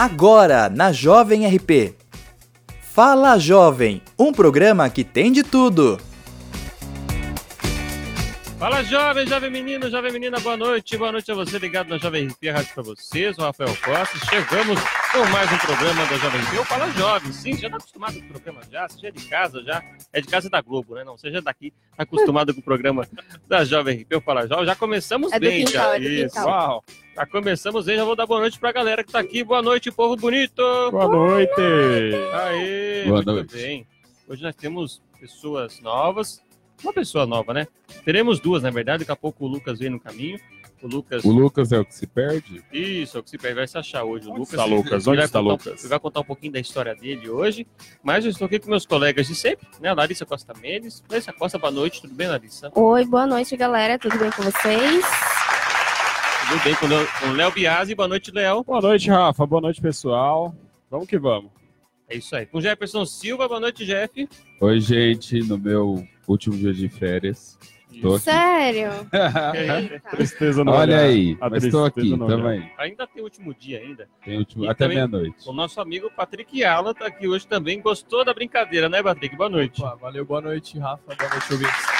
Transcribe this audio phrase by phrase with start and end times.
[0.00, 1.94] Agora na Jovem RP.
[2.80, 6.00] Fala Jovem, um programa que tem de tudo.
[8.60, 12.26] Fala jovem, jovem menino, jovem menina, boa noite, boa noite a você ligado na Jovem
[12.28, 14.18] RP Rádio pra vocês, o Rafael Costa.
[14.28, 14.78] Chegamos
[15.12, 16.54] com mais um programa da Jovem RP.
[16.56, 19.62] Eu falo jovem, sim, já tá acostumado com o programa já, seja é de casa
[19.62, 21.04] já, é de casa da Globo, né?
[21.04, 23.08] Não, seja daqui, tá acostumado com o programa
[23.48, 24.66] da Jovem RP, eu falo jovem.
[24.66, 25.96] Já começamos É bem, quintal, já.
[25.96, 26.84] é Isso, uau.
[27.16, 29.42] Já começamos bem, já vou dar boa noite pra galera que tá aqui.
[29.42, 30.62] Boa noite, povo bonito.
[30.90, 31.54] Boa noite!
[32.34, 33.56] Aê, Boa muito noite.
[33.56, 33.86] bem.
[34.28, 36.42] Hoje nós temos pessoas novas.
[36.82, 37.66] Uma pessoa nova, né?
[38.04, 39.00] Teremos duas, na verdade.
[39.00, 40.38] Daqui a pouco o Lucas vem no caminho.
[40.82, 41.22] O Lucas.
[41.24, 42.64] O Lucas é o que se perde?
[42.72, 44.26] Isso, é o que se perde, vai se achar hoje.
[44.26, 44.52] O Onde Lucas.
[44.54, 45.06] está Lucas?
[45.06, 45.80] Onde vai está contar- Lucas?
[45.80, 47.66] Ele vai contar um pouquinho da história dele hoje.
[48.02, 49.92] Mas eu estou aqui com meus colegas de sempre, né?
[49.92, 51.04] Larissa Costa Mendes.
[51.10, 52.00] Larissa Costa, boa noite.
[52.00, 52.72] Tudo bem, Larissa?
[52.74, 53.98] Oi, boa noite, galera.
[53.98, 55.04] Tudo bem com vocês?
[56.48, 57.94] Tudo bem com o Léo- com o Léo Biasi.
[57.94, 58.64] Boa noite, Léo.
[58.64, 59.44] Boa noite, Rafa.
[59.46, 60.54] Boa noite, pessoal.
[60.90, 61.50] Vamos que vamos.
[62.10, 62.44] É isso aí.
[62.44, 63.46] Com o Jefferson Silva.
[63.46, 64.28] Boa noite, Jeff.
[64.60, 67.56] Oi, gente, no meu último dia de férias.
[68.02, 68.24] Tô aqui.
[68.24, 68.90] Sério?
[70.10, 72.72] Tristeza no Olha aí, A mas estou aqui também.
[72.78, 74.08] Ainda tem o último dia ainda.
[74.24, 75.48] Tem último, E até meia-noite.
[75.48, 77.80] O nosso amigo Patrick Ala tá aqui hoje também.
[77.80, 79.36] Gostou da brincadeira, né, Patrick?
[79.36, 79.80] Boa noite.
[79.80, 81.14] Opa, valeu, boa noite, Rafa.
[81.14, 81.99] Boa noite, ouvintes.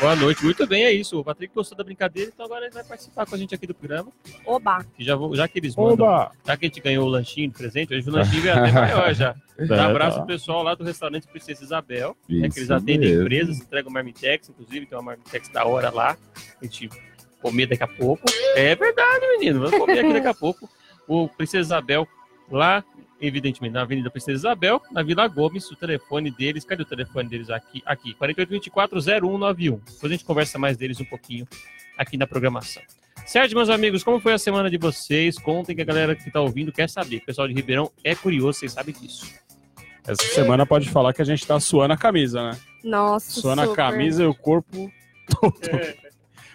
[0.00, 1.20] Boa noite, muito bem, é isso.
[1.20, 3.74] O Patrick gostou da brincadeira, então agora ele vai participar com a gente aqui do
[3.74, 4.10] programa.
[4.46, 4.82] Oba.
[4.96, 6.32] Que já, vou- já que eles mandam, Oba!
[6.46, 9.12] já que a gente ganhou o lanchinho de presente, hoje o lanchinho é até maior
[9.14, 9.34] já.
[9.68, 10.24] Dá É, abraço tá.
[10.24, 13.22] pro pessoal lá do restaurante Princesa Isabel, né, que eles atendem mesmo.
[13.24, 16.88] empresas, entregam marmitex, inclusive tem uma marmitex da hora lá, a gente
[17.42, 18.22] comer daqui a pouco.
[18.56, 20.66] É verdade, menino, vamos comer aqui daqui a pouco.
[21.06, 22.08] O Princesa Isabel
[22.50, 22.82] lá,
[23.20, 27.50] evidentemente, na Avenida Princesa Isabel, na Vila Gomes, o telefone deles, cadê o telefone deles
[27.50, 27.82] aqui?
[27.84, 29.80] Aqui, 4824-0191.
[29.84, 31.46] Depois a gente conversa mais deles um pouquinho
[31.96, 32.82] aqui na programação.
[33.26, 35.38] Certo, meus amigos, como foi a semana de vocês?
[35.38, 37.18] Contem que a galera que tá ouvindo quer saber.
[37.18, 39.32] O pessoal de Ribeirão é curioso, vocês sabem disso.
[40.06, 42.58] Essa semana pode falar que a gente tá suando a camisa, né?
[42.82, 43.76] Nossa, Suando a super.
[43.76, 44.90] camisa e o corpo
[45.40, 45.60] todo.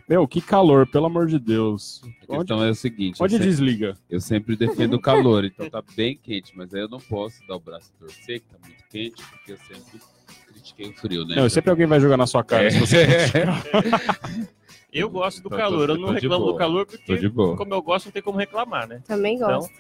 [0.08, 2.02] Meu, que calor, pelo amor de Deus.
[2.04, 3.96] A Onde, questão é o seguinte: eu, onde se- desliga?
[4.10, 7.56] eu sempre defendo o calor, então tá bem quente, mas aí eu não posso dar
[7.56, 10.00] o braço e torcer, que tá muito quente, porque eu sempre
[10.48, 11.36] critiquei o frio, né?
[11.36, 12.66] Não, sempre alguém vai jogar na sua cara.
[12.66, 12.70] É.
[12.70, 13.06] se você-
[14.94, 17.28] Eu gosto do Tô- tô- calor, eu não tô reclamo do calor Tô porque, de
[17.28, 19.02] boa, como eu gosto, não tem como reclamar, né?
[19.06, 19.74] Também Então, gosto.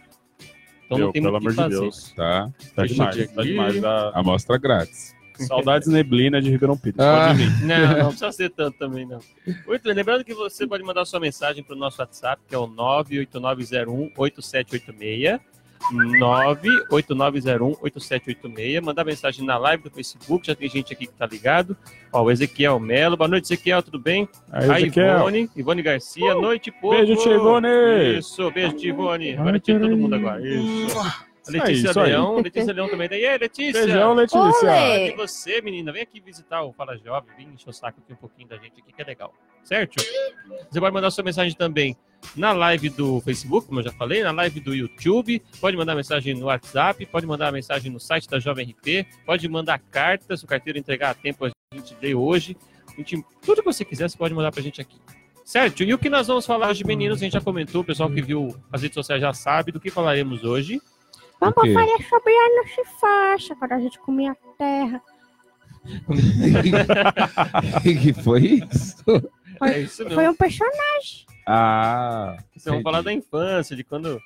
[0.86, 1.80] então Meu, não tem pelo muito amor que de.
[1.82, 2.12] Deus.
[2.14, 2.52] tá?
[2.76, 3.84] Tá Deixa demais, eu tá demais.
[4.14, 5.15] Amostra grátis.
[5.40, 7.00] Saudades neblina de Ribeirão Pires.
[7.00, 7.28] Ah.
[7.28, 7.66] Pode vir.
[7.66, 9.20] Não, não precisa ser tanto também, não.
[9.68, 12.58] Muito bem, lembrando que você pode mandar sua mensagem para o nosso WhatsApp, que é
[12.58, 15.40] o 989018786.
[15.94, 18.82] 989018786.
[18.82, 21.76] Mandar mensagem na live do Facebook, já tem gente aqui que tá ligado.
[22.12, 23.16] Ó, o Ezequiel Melo.
[23.18, 24.28] Boa noite, Ezequiel, tudo bem?
[24.52, 25.18] Aí, A Ezequiel.
[25.20, 26.96] Ivone, Ivone Garcia, noite, povo.
[26.96, 28.18] Beijo, tia Ivone.
[28.18, 29.38] Isso, beijo, tia Ivone.
[29.38, 30.42] Agora tinha todo mundo agora.
[30.42, 30.98] Isso.
[31.52, 32.10] Letícia aí.
[32.10, 33.08] Leão, Letícia Leão também.
[33.12, 33.86] E aí, Letícia?
[33.86, 34.40] Beijão, Letícia.
[34.40, 35.12] Olê.
[35.12, 38.16] E você, menina, vem aqui visitar o Fala Jovem, vem encher o saco aqui um
[38.18, 39.34] pouquinho da gente aqui, que é legal.
[39.64, 39.96] Certo?
[40.70, 41.96] Você pode mandar sua mensagem também
[42.36, 46.34] na live do Facebook, como eu já falei, na live do YouTube, pode mandar mensagem
[46.34, 50.78] no WhatsApp, pode mandar mensagem no site da Jovem RP, pode mandar cartas, o carteiro
[50.80, 52.58] entregar a tempo, a gente lê hoje.
[52.88, 54.98] A gente- tudo que você quiser, você pode mandar pra gente aqui.
[55.44, 55.84] Certo?
[55.84, 58.20] E o que nós vamos falar hoje, meninos, a gente já comentou, o pessoal que
[58.22, 60.82] viu as redes sociais já sabe do que falaremos hoje.
[61.40, 65.02] Vamos falar sobre a nossa faixa, quando a gente comia a terra.
[67.84, 69.04] que foi isso?
[69.62, 70.16] É isso mesmo.
[70.16, 71.26] Foi um personagem.
[71.48, 74.20] Ah, Vocês vão falar da infância, de quando.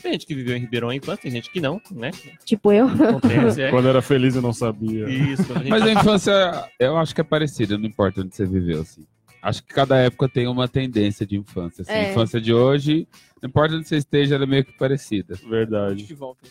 [0.00, 2.12] Tem gente que viveu em Ribeirão a infância, tem gente que não, né?
[2.44, 2.86] Tipo eu.
[2.86, 3.70] Acontece, é.
[3.70, 5.08] Quando era feliz eu não sabia.
[5.08, 8.46] Isso, a gente Mas a infância, eu acho que é parecida, não importa onde você
[8.46, 9.04] viveu, assim.
[9.42, 11.82] Acho que cada época tem uma tendência de infância.
[11.82, 11.92] Assim.
[11.92, 12.06] É.
[12.06, 13.06] A infância de hoje,
[13.44, 15.38] não importa onde você esteja, ela é meio que parecida.
[15.46, 16.06] Verdade.
[16.06, 16.48] De volta.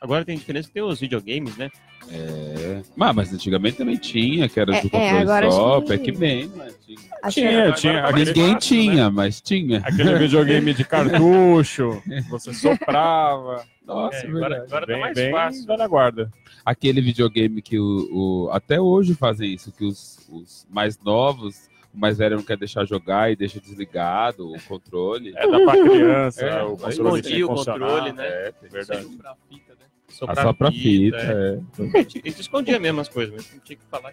[0.00, 1.68] Agora tem diferença que tem os videogames, né?
[2.08, 2.82] É.
[2.94, 6.48] Mas, mas antigamente também tinha, que era É, do é, controle agora só, Pac-Man.
[6.84, 7.30] tinha.
[7.30, 8.02] Tinha, tinha.
[8.02, 8.58] Tá Ninguém fácil, né?
[8.60, 9.78] tinha, mas tinha.
[9.78, 13.64] aquele videogame de cartucho, você soprava.
[13.84, 14.66] Nossa, É, é agora verdade.
[14.66, 15.66] agora tá bem, mais bem fácil.
[15.66, 16.32] velha guarda.
[16.64, 18.08] Aquele videogame que o,
[18.46, 22.58] o- Até hoje fazem isso, que os, os mais novos, o mais velho não quer
[22.58, 25.32] deixar jogar e deixa desligado o controle.
[25.34, 28.26] É, dá pra criança, É, o controle que o controle, né?
[28.26, 29.06] É, verdade.
[29.16, 29.86] Pra fita, né?
[30.08, 31.58] Só Ah, só pra fita, é.
[31.98, 32.28] é.
[32.28, 34.12] Escondia mesmo as coisas, mas não tinha que falar.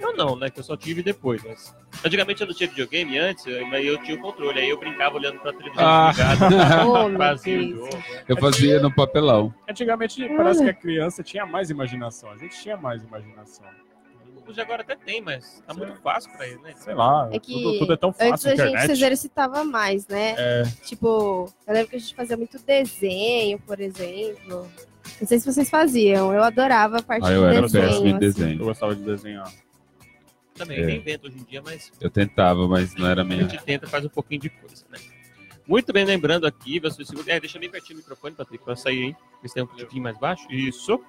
[0.00, 0.48] Eu não, né?
[0.48, 1.42] Que eu só tive depois.
[1.44, 1.76] Mas...
[2.04, 4.58] Antigamente eu não tinha videogame antes, mas eu tinha o controle.
[4.58, 6.10] Aí eu brincava olhando pra televisão Ah.
[6.10, 6.84] desligada.
[6.88, 7.88] Oh, fazia o jogo.
[8.26, 9.54] Eu fazia no papelão.
[9.68, 12.30] Antigamente parece que a criança tinha mais imaginação.
[12.30, 13.66] A gente tinha mais imaginação.
[14.52, 16.72] De agora até tem, mas tá muito fácil pra ele, né?
[16.76, 18.90] Sei lá, É que tudo, tudo é tão Antes fácil, a gente se internet.
[18.92, 20.34] exercitava mais, né?
[20.38, 24.68] É, Tipo, eu lembro que a gente fazia muito desenho, por exemplo.
[25.20, 26.32] Não sei se vocês faziam.
[26.32, 27.84] Eu adorava a parte Aí eu de era desenho.
[27.86, 28.12] péssimo assim.
[28.14, 28.58] eu desenho.
[28.58, 29.52] gostava de desenhar.
[30.54, 30.86] Também, É.
[30.86, 33.48] nem invento hoje em dia, mas Eu tentava, mas não era a minha.
[33.48, 34.98] gente tenta, faz um pouquinho de coisa, né?
[35.66, 39.16] Muito bem, lembrando aqui, você é, deixa bem pertinho o microfone, Patrick, pra sair aí.
[39.40, 40.44] Ver se tem um pouquinho mais baixo.
[40.50, 41.00] Isso.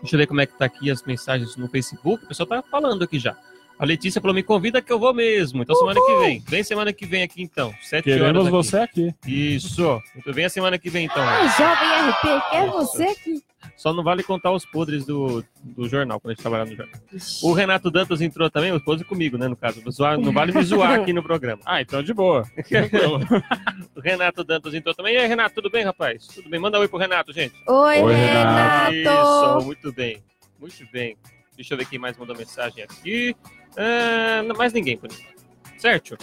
[0.00, 2.24] Deixa eu ver como é que tá aqui as mensagens no Facebook.
[2.24, 3.36] O pessoal tá falando aqui já.
[3.80, 5.62] A Letícia falou: me convida que eu vou mesmo.
[5.62, 6.44] Então, semana que vem.
[6.46, 7.74] Vem semana que vem aqui, então.
[7.82, 8.46] Sete Queremos horas.
[8.46, 8.50] aqui.
[8.50, 9.14] você aqui.
[9.26, 10.02] Isso.
[10.14, 11.22] Muito bem, a semana que vem, então.
[11.22, 13.42] Ah, Jovem RP, quer você aqui.
[13.76, 16.94] Só não vale contar os podres do, do jornal, quando a gente trabalhar no jornal.
[17.42, 19.82] O Renato Dantas entrou também, os podres comigo, né, no caso.
[19.90, 21.62] Zoar- Não vale me zoar aqui no programa.
[21.64, 22.44] Ah, então de boa.
[23.96, 25.14] O Renato Dantas entrou também.
[25.14, 26.26] E aí, Renato, tudo bem, rapaz?
[26.26, 26.60] Tudo bem?
[26.60, 27.54] Manda um oi pro Renato, gente.
[27.66, 28.92] Oi, Oi, Renato.
[28.94, 30.22] Isso, muito bem.
[30.58, 31.16] Muito bem.
[31.54, 33.34] Deixa eu ver quem mais mandou mensagem aqui.
[33.76, 35.30] Ah, não, mais ninguém, por enquanto.
[35.78, 36.16] Certo?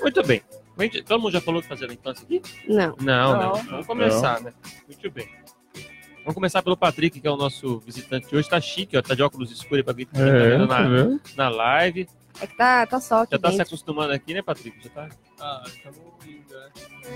[0.00, 0.42] Muito bem.
[1.06, 2.42] Todo mundo já falou de fazer a infância aqui?
[2.68, 2.96] Não.
[3.00, 3.52] Não, Não.
[3.54, 3.66] né?
[3.70, 4.52] Vamos começar, né?
[4.88, 5.28] Muito bem.
[6.24, 8.48] Vamos começar pelo Patrick, que é o nosso visitante hoje.
[8.48, 9.02] Tá chique, ó.
[9.02, 11.20] Tá de óculos escuros pra quem tá vendo tá na, vendo?
[11.36, 12.08] na live.
[12.40, 13.68] É que tá, tá só aqui Já tá se dentro.
[13.74, 14.76] acostumando aqui, né, Patrick?
[14.82, 15.08] Já tá...
[15.38, 16.68] Ah, estamos indo, né?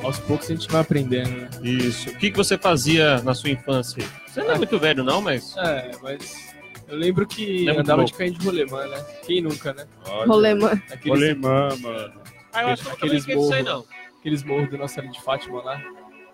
[0.04, 1.48] Aos poucos a gente vai aprendendo, né?
[1.62, 2.10] Isso.
[2.10, 4.04] O que, que você fazia na sua infância?
[4.28, 5.56] Você não é muito velho, não, mas.
[5.56, 6.54] É, mas
[6.88, 8.12] eu lembro que é muito andava louco.
[8.12, 9.04] de carrinho de rolemã, né?
[9.26, 9.86] Quem nunca, né?
[10.26, 10.72] Rolemã.
[10.90, 12.20] Aqueles, Rolemã, mano.
[12.52, 13.86] Ah, eu acho que eu também Aqueles isso aí, morros.
[13.88, 14.18] não.
[14.18, 15.78] aqueles morros do Nossa Senhora de Fátima lá.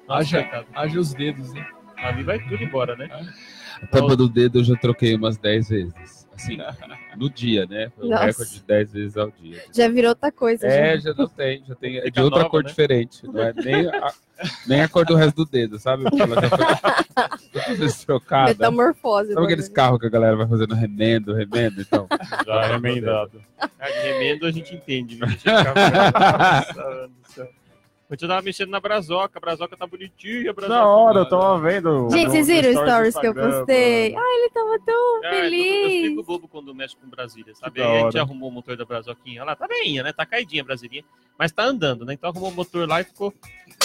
[0.08, 0.66] Nossa, Haja, coitado.
[0.74, 1.66] haja os dedos, né?
[1.96, 3.08] Ali vai tudo embora, né?
[3.82, 6.23] A tampa do dedo eu já troquei umas 10 vezes.
[6.34, 6.58] Assim,
[7.16, 7.90] no dia, né?
[7.96, 8.26] Foi um Nossa.
[8.26, 9.62] recorde de 10 vezes ao dia.
[9.72, 10.66] Já virou outra coisa.
[10.66, 11.10] É, já.
[11.10, 11.98] já não tem, já tem.
[11.98, 12.68] É de outra nova, cor né?
[12.68, 13.26] diferente.
[13.26, 14.12] Não é nem a,
[14.66, 16.04] nem a cor do resto do dedo, sabe?
[18.04, 18.48] Trocada.
[18.48, 19.32] Metamorfose.
[19.32, 19.74] Sabe aqueles bagulho.
[19.74, 21.80] carros que a galera vai fazendo remendo, remendo?
[21.80, 22.06] Então,
[22.44, 23.40] Já remendado.
[23.58, 23.70] Ah,
[24.02, 25.26] remendo a gente entende, né?
[28.14, 28.26] A gente ficava- Nossa, do céu.
[28.26, 30.78] Eu tava mexendo na brazoca, a brazoca tá bonitinha, a brazoca.
[30.78, 32.08] Da hora, eu tava vendo.
[32.10, 34.14] Gente, vocês viram os stories que eu postei?
[34.16, 36.08] Ai, ele tava tão Ah, eu, fico, eu feliz.
[36.10, 37.82] fico bobo quando mexe com Brasília, sabe?
[37.82, 40.12] Aí a gente arrumou o motor da brazoquinha lá, tá bem, né?
[40.12, 41.04] Tá caidinha a Brasilinha,
[41.38, 42.14] mas tá andando, né?
[42.14, 43.32] Então arrumou o motor lá e ficou.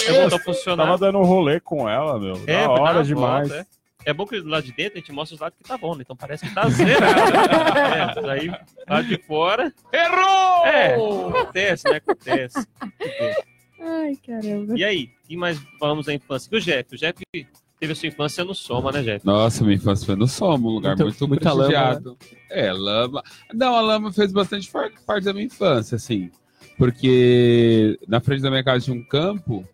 [0.06, 0.84] Aí voltou a funcionar.
[0.84, 2.40] Tava dando um rolê com ela, meu.
[2.46, 3.48] É, da hora demais.
[3.48, 3.80] volta, é.
[4.02, 5.94] É bom que do lado de dentro a gente mostra os lados que tá bom,
[5.94, 6.00] né?
[6.00, 8.22] Então parece que tá zerado.
[8.22, 8.30] né?
[8.30, 8.50] é, aí,
[8.88, 9.70] lado de fora.
[9.92, 10.64] Errou!
[10.66, 11.96] É, acontece, né?
[11.98, 12.66] Acontece.
[12.98, 13.34] Bem.
[13.80, 14.78] Ai, caramba.
[14.78, 16.48] E aí, que mais falamos da infância?
[16.52, 16.94] E o Jeff?
[16.94, 17.22] O Jeff
[17.78, 19.24] teve a sua infância no Soma, né, Jeff?
[19.26, 22.16] nossa, minha infância foi no Somo, um lugar Muita- muito muita lama.
[22.50, 23.22] É, lama.
[23.54, 26.30] Não, a lama fez bastante par- parte da minha infância, assim.
[26.76, 29.66] Porque na frente da minha casa tinha um campo.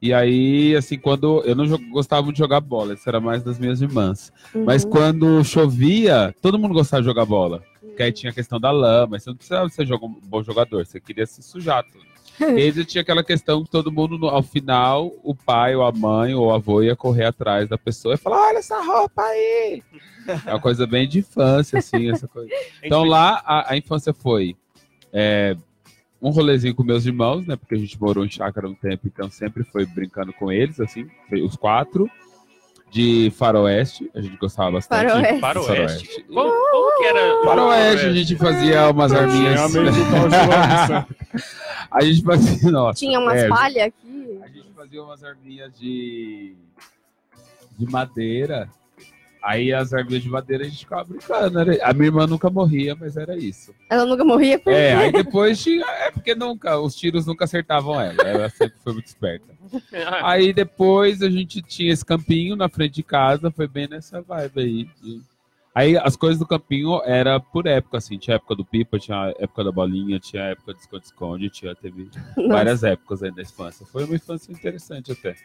[0.00, 1.42] E aí, assim, quando.
[1.44, 4.32] Eu não gostava muito de jogar bola, isso era mais das minhas irmãs.
[4.64, 4.90] Mas Uhum.
[4.90, 7.62] quando chovia, todo mundo gostava de jogar bola.
[7.80, 11.00] Porque aí tinha a questão da lama, você não precisava ser um bom jogador, você
[11.00, 12.04] queria se sujar tudo.
[12.56, 15.92] E já tinha aquela questão que todo mundo, no- ao final, o pai, ou a
[15.92, 19.82] mãe, ou o avô ia correr atrás da pessoa e falar: olha essa roupa aí!
[20.46, 22.50] É uma coisa bem de infância, assim, essa coisa.
[22.82, 24.56] Então lá a, a infância foi
[25.12, 25.56] é,
[26.20, 27.56] um rolezinho com meus irmãos, né?
[27.56, 31.08] Porque a gente morou em chácara um tempo, então sempre foi brincando com eles, assim,
[31.28, 32.08] foi os quatro.
[32.90, 35.10] De faroeste, a gente gostava bastante.
[35.10, 35.40] Faroeste.
[35.40, 36.24] Faroeste.
[36.24, 37.44] Como, como que era?
[37.44, 39.74] Faroeste, a gente fazia umas arminhas.
[39.74, 41.06] Lança.
[41.90, 44.40] a gente fazia, nossa, Tinha umas é, falhas aqui.
[44.42, 46.56] A gente fazia umas arminhas de,
[47.78, 48.70] de madeira.
[49.42, 51.58] Aí as arminhas de madeira a gente ficava brincando.
[51.60, 53.74] era- A minha irmã nunca morria, mas era isso.
[53.88, 55.84] Ela nunca morria por É, aí depois tinha.
[55.86, 58.20] É porque nunca, os tiros nunca acertavam ela.
[58.22, 59.46] Ela sempre foi muito esperta.
[60.24, 64.60] Aí depois a gente tinha esse campinho na frente de casa, foi bem nessa vibe
[64.60, 64.84] aí.
[65.02, 65.20] de-
[65.74, 68.18] Aí as coisas do campinho era por época, assim.
[68.18, 71.50] Tinha a época do pipa, tinha a época da bolinha, tinha a época do esconde-esconde,
[71.50, 72.48] tinha, teve Nossa.
[72.48, 73.86] várias épocas aí na infância.
[73.86, 75.36] Foi uma infância interessante até.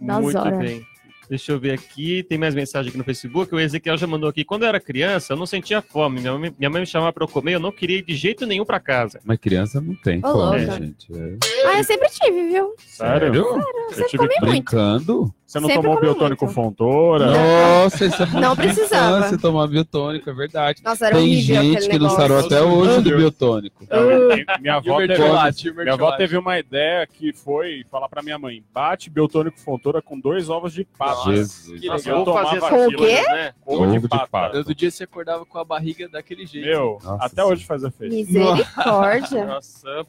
[0.00, 0.58] Das Muito horas.
[0.58, 0.86] bem.
[1.28, 3.54] Deixa eu ver aqui, tem mais mensagem aqui no Facebook.
[3.54, 4.44] O Ezequiel já mandou aqui.
[4.44, 6.20] Quando eu era criança, eu não sentia fome.
[6.20, 8.46] Minha mãe, minha mãe me chamava pra eu comer, eu não queria ir de jeito
[8.46, 9.20] nenhum pra casa.
[9.24, 10.82] Mas criança não tem Ô, fome, louca.
[10.84, 11.06] gente.
[11.12, 11.36] É.
[11.66, 12.74] Ah, eu sempre tive, viu?
[12.86, 13.34] Sério?
[13.34, 14.40] Eu tive muito.
[14.46, 15.34] Brincando?
[15.46, 16.54] Você não Sempre tomou biotônico muito.
[16.54, 17.26] Fontoura?
[17.26, 19.18] Nossa, isso é muito Não precisava.
[19.18, 20.82] infância, tomar biotônico, é verdade.
[20.84, 23.86] Nossa, era Tem gente que não sarou até hoje do biotônico.
[23.88, 28.60] Minha, minha avó teve, minha avó teve uma ideia que foi falar pra minha mãe:
[28.74, 31.30] bate biotônico Fontoura com dois ovos de pata.
[31.30, 31.80] Jesus.
[31.80, 32.18] Que Nossa, legal.
[32.18, 33.22] eu tomava Com o quê?
[33.28, 33.52] né?
[33.64, 34.50] Ovo Ovo de pata.
[34.50, 36.66] Todo dia você acordava com a barriga daquele jeito.
[36.66, 37.52] Meu, Nossa até Senhora.
[37.54, 38.12] hoje faz efeito.
[38.12, 39.44] Misericórdia.
[39.46, 40.06] Nossa,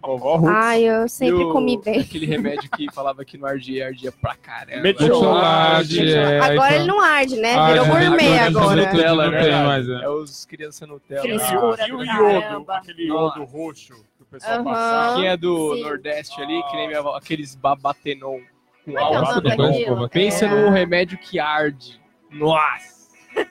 [0.00, 0.50] Vovó Ruth.
[0.54, 1.98] Ai, eu sempre E o- comi bem.
[2.00, 4.67] Aquele remédio que falava que não ardia, ardia pra caramba.
[4.68, 4.82] Caramba.
[4.82, 7.54] Metiolate, é, Agora ele não arde, né?
[7.54, 8.92] Ah, Virou gente, gourmet agora agora.
[8.92, 9.66] Nutella, é verdade.
[9.66, 10.00] mais, né?
[10.02, 11.22] É os criança Nutella.
[11.22, 11.88] Frescura.
[11.88, 14.64] E o do iodo, aquele iodo roxo que o pessoal Aham.
[14.64, 15.16] passava.
[15.16, 15.82] Quem é do Sim.
[15.82, 18.40] Nordeste ali, que nem minha avó, aqueles babatenon
[18.84, 19.96] com é que é álcool.
[19.96, 20.48] pô, Pensa É.
[20.48, 22.00] num remédio que arde.
[22.30, 22.98] Nossa!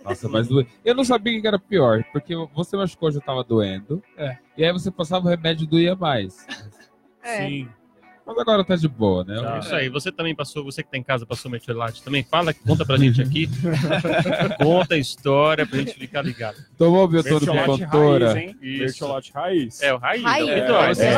[0.04, 0.48] Nossa, mas.
[0.84, 4.04] Eu não sabia que era pior, porque você machucou, já tava doendo.
[4.18, 4.38] É.
[4.58, 6.46] E aí você passava o remédio e doía mais.
[7.24, 7.38] É.
[7.48, 7.70] Sim.
[8.28, 9.42] Mas agora tá de boa, né?
[9.42, 9.60] Tá.
[9.60, 12.86] Isso aí, você também passou, você que tá em casa passou metiolate também, fala, conta
[12.86, 13.48] pra gente aqui.
[14.62, 16.58] conta a história pra gente ficar ligado.
[16.78, 18.34] Tomou o biotônico Mertiolate contora.
[18.62, 19.82] Mertiolate raiz.
[19.82, 20.24] É, o raiz.
[20.24, 21.14] Raiz, é, é, é,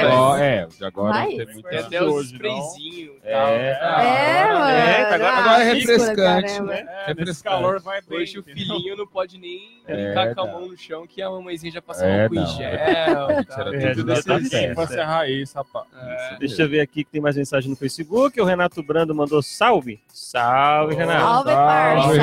[0.00, 3.74] é, ó, É, de agora tem até os sprayzinhos e É.
[3.74, 4.00] tal.
[4.00, 4.64] É, mano.
[4.70, 6.72] É, agora- agora é refrescante, caramba.
[6.72, 6.86] né?
[7.08, 8.20] É, nesse calor vai bem.
[8.20, 11.28] Hoje o filhinho não pode nem É, ficar com a mão no chão, que a
[11.30, 12.46] mamãezinha já passou É, álcool em não.
[12.46, 12.70] gel.
[12.70, 14.64] Era tudo É, desse.
[14.70, 15.86] Infância raiz, rapaz.
[15.94, 16.36] É.
[16.54, 18.40] Deixa eu ver aqui que tem mais mensagem no Facebook.
[18.40, 20.00] O Renato Brando mandou salve.
[20.08, 21.20] Salve, Renato.
[21.20, 22.22] Salve, Salve, parça.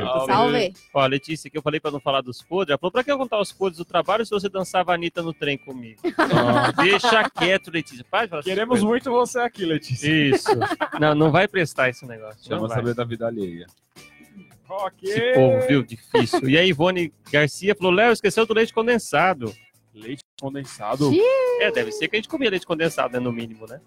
[0.00, 0.26] Renato.
[0.26, 0.74] Salve.
[0.92, 2.70] Ó, Letícia, que eu falei pra não falar dos podres.
[2.70, 5.22] Ela falou, pra que eu contar os podres do trabalho se você dançava a Anitta
[5.22, 6.00] no trem comigo?
[6.82, 8.04] Deixa quieto, Letícia.
[8.12, 10.08] Essas Queremos muito você aqui, Letícia.
[10.08, 10.50] Isso.
[11.00, 12.38] Não, não vai prestar esse negócio.
[12.50, 12.76] Não Chama vai.
[12.76, 13.66] saber da vida alheia.
[14.68, 15.08] Ok.
[15.08, 15.82] Esse povo, viu?
[15.82, 16.48] Difícil.
[16.48, 19.52] E a Ivone Garcia falou, Léo, esqueceu do leite condensado.
[19.94, 21.10] Leite condensado.
[21.60, 23.20] É, deve ser que a gente comia leite condensado, né?
[23.20, 23.80] No mínimo, né?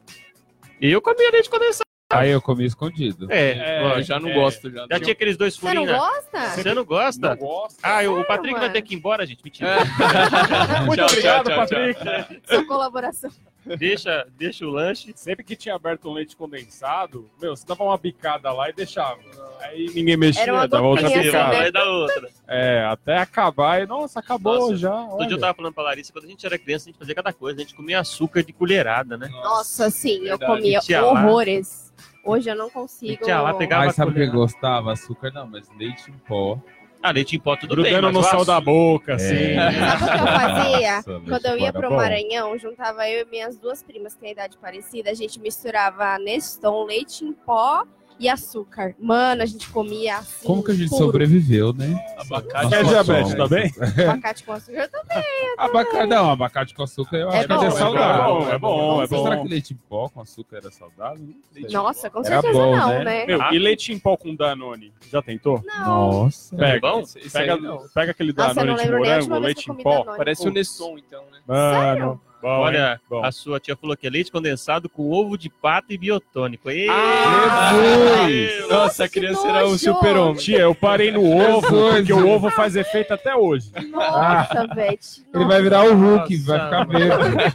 [0.79, 1.85] Eu comia leite condensado.
[2.19, 3.27] Aí eu comi escondido.
[3.31, 4.33] É, É, Ó, já não é.
[4.33, 4.69] gosto.
[4.71, 5.93] Já, já tinha aqueles dois Você não né?
[5.97, 6.39] gosta?
[6.49, 7.29] Você não gosta?
[7.29, 7.79] Não gosta.
[7.83, 8.73] Ah, eu- o Sério, Patrick vai mano?
[8.73, 9.43] ter que ir embora, gente.
[9.43, 9.75] Mentira.
[10.85, 12.41] Muito Tchau, obrigado, tchau, tchau, Patrick.
[12.47, 13.31] Sua colaboração.
[13.79, 15.11] Deixa, deixa o lanche.
[15.15, 19.17] Sempre que tinha aberto um leite condensado, meu, você dava uma bicada lá e deixava.
[19.59, 21.49] Aí ninguém mexia, Era uma dava outra assim, bicada.
[21.51, 21.57] né?
[21.57, 22.29] vai dar outra.
[22.47, 24.93] É, até acabar e, nossa, acabou Nossa, já.
[24.93, 25.39] Outro dia eu olha.
[25.41, 27.59] tava falando pra Larissa, quando a gente era criança, a gente fazia cada coisa.
[27.59, 29.29] A gente comia açúcar de colherada, né?
[29.29, 30.45] Nossa, sim, eu Verdade.
[30.45, 31.07] comia lá.
[31.11, 31.84] horrores.
[32.25, 33.23] Hoje eu não consigo.
[33.23, 34.33] Tia lá pegava- Mas sabe o que colher.
[34.33, 34.91] gostava?
[34.93, 36.59] Açúcar não, mas leite em pó.
[37.03, 39.35] Ah, leite em pó tudo bem, Grudando no sal da boca, assim.
[39.35, 39.71] É.
[39.71, 40.95] Sabe o que eu fazia?
[40.95, 41.95] Nossa, Quando eu ia pro bom.
[41.97, 46.83] Maranhão, juntava eu e minhas duas primas que têm idade parecida, a gente misturava Neston,
[46.85, 47.83] leite em pó
[48.19, 48.95] e açúcar.
[48.99, 50.47] Mano, a gente comia assim.
[50.47, 51.05] Como que a gente puro.
[51.05, 51.99] sobreviveu, né?
[52.17, 52.69] Abacate.
[52.69, 53.73] Quer Nossa, diabetes, tá bem?
[54.09, 55.23] Abacate com açúcar também.
[55.57, 58.23] Abacate, não, abacate com açúcar eu É acho que bom, é é saudável.
[58.23, 59.43] bom, é bom, é Mas Será bom.
[59.43, 61.27] que leite em pó com açúcar era saudável?
[61.51, 61.67] Sei.
[61.69, 63.03] Nossa, com certeza bom, não, né?
[63.03, 63.25] né?
[63.25, 64.93] Meu, e leite em pó com Danone?
[65.11, 65.61] Já tentou?
[65.65, 65.85] Não.
[66.23, 66.55] Nossa.
[66.55, 66.79] Pega.
[66.79, 67.03] bom?
[67.33, 67.57] Pega,
[67.93, 69.83] pega aquele Nossa, eu Danone de lembro nem a última morango, leite que eu em
[69.83, 69.99] pó.
[69.99, 70.17] Danone.
[70.17, 70.55] Parece o Putz.
[70.55, 71.39] Neston, então, né?
[71.47, 75.91] Mano, bom, Olha, a sua tia falou que é leite condensado com ovo de pato
[75.91, 76.69] e biotônico.
[76.69, 77.71] Ei, Ah,
[78.19, 78.69] Jesus!
[78.69, 80.35] Nossa, a que criança era um super-homem.
[80.35, 83.71] Tia, eu parei no ovo, porque o ovo faz efeito até hoje.
[83.89, 84.99] Nossa, velho.
[85.33, 87.53] Ele vai virar o Hulk, Nossa, vai ficar verde.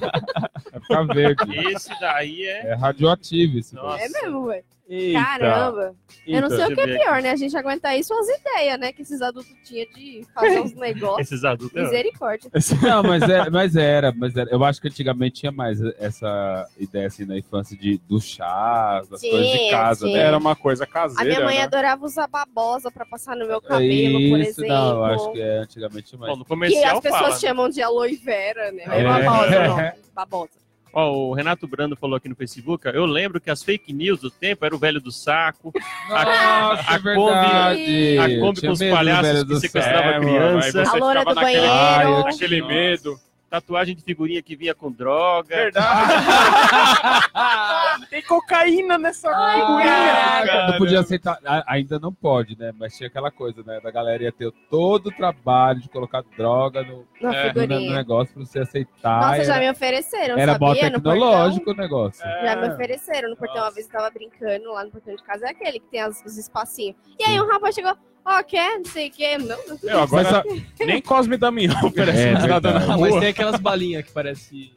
[0.72, 1.58] Vai ficar verde.
[1.72, 2.72] Esse daí é.
[2.72, 3.74] É radioativo esse.
[3.74, 4.02] Nossa.
[4.04, 4.64] É mesmo, velho.
[4.92, 5.94] Eita, Caramba.
[6.26, 7.22] Eu não sei o que é pior, aqui.
[7.22, 7.30] né?
[7.30, 8.92] A gente aguentar isso as ideias, né?
[8.92, 11.20] Que esses adultos tinham de fazer uns negócios.
[11.30, 11.76] Esses adultos.
[11.76, 12.50] é Misericórdia.
[12.82, 14.50] Não, mas, é, mas era, mas era.
[14.50, 19.20] Eu acho que antigamente tinha mais essa ideia assim na infância de do chá, das
[19.20, 20.12] Sim, coisas de casa, sim.
[20.12, 20.18] né?
[20.18, 21.62] Era uma coisa A caseira, minha mãe né?
[21.62, 24.68] adorava usar babosa pra passar no meu cabelo, por Isso, exemplo.
[24.68, 26.32] não, eu acho que é antigamente mais.
[26.32, 27.38] Bom, no Que comercial as pessoas fala.
[27.38, 28.82] chamam de aloe vera, né?
[28.88, 29.04] É, É.
[29.04, 29.92] babosa, não.
[30.14, 30.50] Babosa.
[30.92, 32.86] Ó, o Renato Brando falou aqui no Facebook.
[32.88, 35.72] ó, Eu lembro que as fake news do tempo era o velho do saco,
[36.08, 38.18] Nossa, a é verdade.
[38.18, 40.08] a Kombi Tinha com os palhaços que sequestrava.
[40.08, 40.82] É, criança.
[40.90, 42.26] A loura do naquela- banheiro.
[42.28, 42.72] Aquele Nossa.
[42.74, 43.20] medo.
[43.50, 45.56] Tatuagem de figurinha que vinha com droga.
[45.56, 46.12] Verdade.
[48.08, 52.72] Tem cocaína nessa Ah, não podia aceitar, a- ainda não pode, né?
[52.78, 53.80] Mas tinha aquela coisa, né?
[53.80, 57.96] Da galera ia ter todo o trabalho de colocar droga no, É, no, no figurinha.
[57.96, 59.20] negócio pra você aceitar.
[59.20, 60.90] Nossa, já era me ofereceram, era sabia?
[60.92, 62.22] Tecnológico o negócio.
[62.24, 63.74] Já me ofereceram no portão, uma Nossa.
[63.74, 66.38] vez eu tava brincando lá no portão de casa, é aquele que tem as- os
[66.38, 66.96] espacinhos.
[67.18, 69.38] E aí um rapaz chegou, ó, quer, não sei o quê.
[69.38, 69.90] Não, não sei.
[69.90, 70.44] Meu, agora
[70.78, 72.84] nem Cosme Damião oferece É, nada na.
[72.94, 73.20] Ah, mas rua.
[73.20, 74.72] tem aquelas balinhas que parece,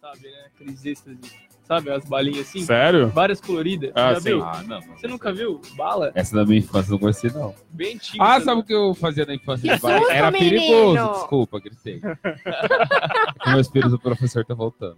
[0.00, 0.44] sabe, né?
[0.54, 1.18] Aqueles êxtase.
[1.64, 2.62] Sabe, as balinhas assim?
[2.62, 3.08] Sério?
[3.08, 3.92] Várias coloridas.
[3.94, 4.28] Ah, já sim.
[4.30, 4.42] viu?
[4.42, 4.80] Ah, não.
[4.80, 5.60] Você nunca viu?
[5.76, 6.10] Bala?
[6.14, 7.54] Essa da minha infância eu não conheci, não.
[7.68, 8.24] Bem antiga.
[8.24, 8.44] Ah, sabe?
[8.46, 9.68] sabe o que eu fazia na infância?
[9.68, 10.50] Que de susto, Era menino!
[10.56, 11.12] perigoso.
[11.12, 12.00] Desculpa, gritei.
[12.02, 14.96] É que meu espírito do professor tá voltando.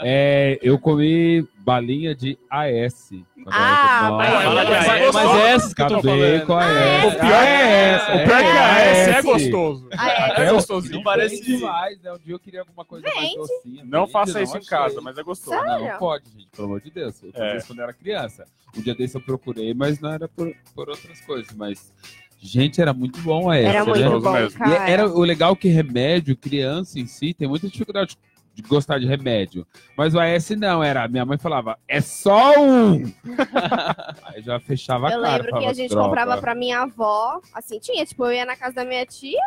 [0.00, 3.10] É, eu comi balinha de AS.
[3.46, 4.84] Ah, AS.
[4.84, 6.46] Mas, mas é essa que eu tô Acabei falando.
[6.46, 7.04] com a AS.
[7.04, 8.14] O pior é essa.
[8.14, 9.24] O pior é que a S é AS.
[9.24, 9.88] gostoso.
[9.96, 10.10] Ah,
[10.42, 10.44] é.
[10.46, 10.94] É gostosinho.
[10.96, 12.12] Não Parece- demais, né?
[12.12, 13.84] Um dia eu queria alguma coisa mais docinha.
[13.86, 15.56] Não faça isso em casa, mas é gostoso.
[15.56, 17.22] Não, não pode, gente, pelo amor de Deus.
[17.22, 17.56] Eu fiz É.
[17.56, 18.44] isso quando eu era criança.
[18.76, 21.54] Um dia desse eu procurei, mas não era por, por outras coisas.
[21.54, 21.92] Mas,
[22.40, 24.08] gente, era muito bom a essa, Era muito né?
[24.10, 24.66] gostoso bom.
[24.66, 28.18] E era o legal que remédio, criança em si, tem muita dificuldade
[28.54, 29.66] de gostar de remédio.
[29.96, 31.08] Mas o AS não, era.
[31.08, 33.02] Minha mãe falava, é só um!
[34.24, 35.42] Aí já fechava a Eu cara.
[35.42, 38.56] lembro que a gente "Droga." comprava pra minha avó, assim, tinha, tipo, eu ia na
[38.56, 39.40] casa da minha tia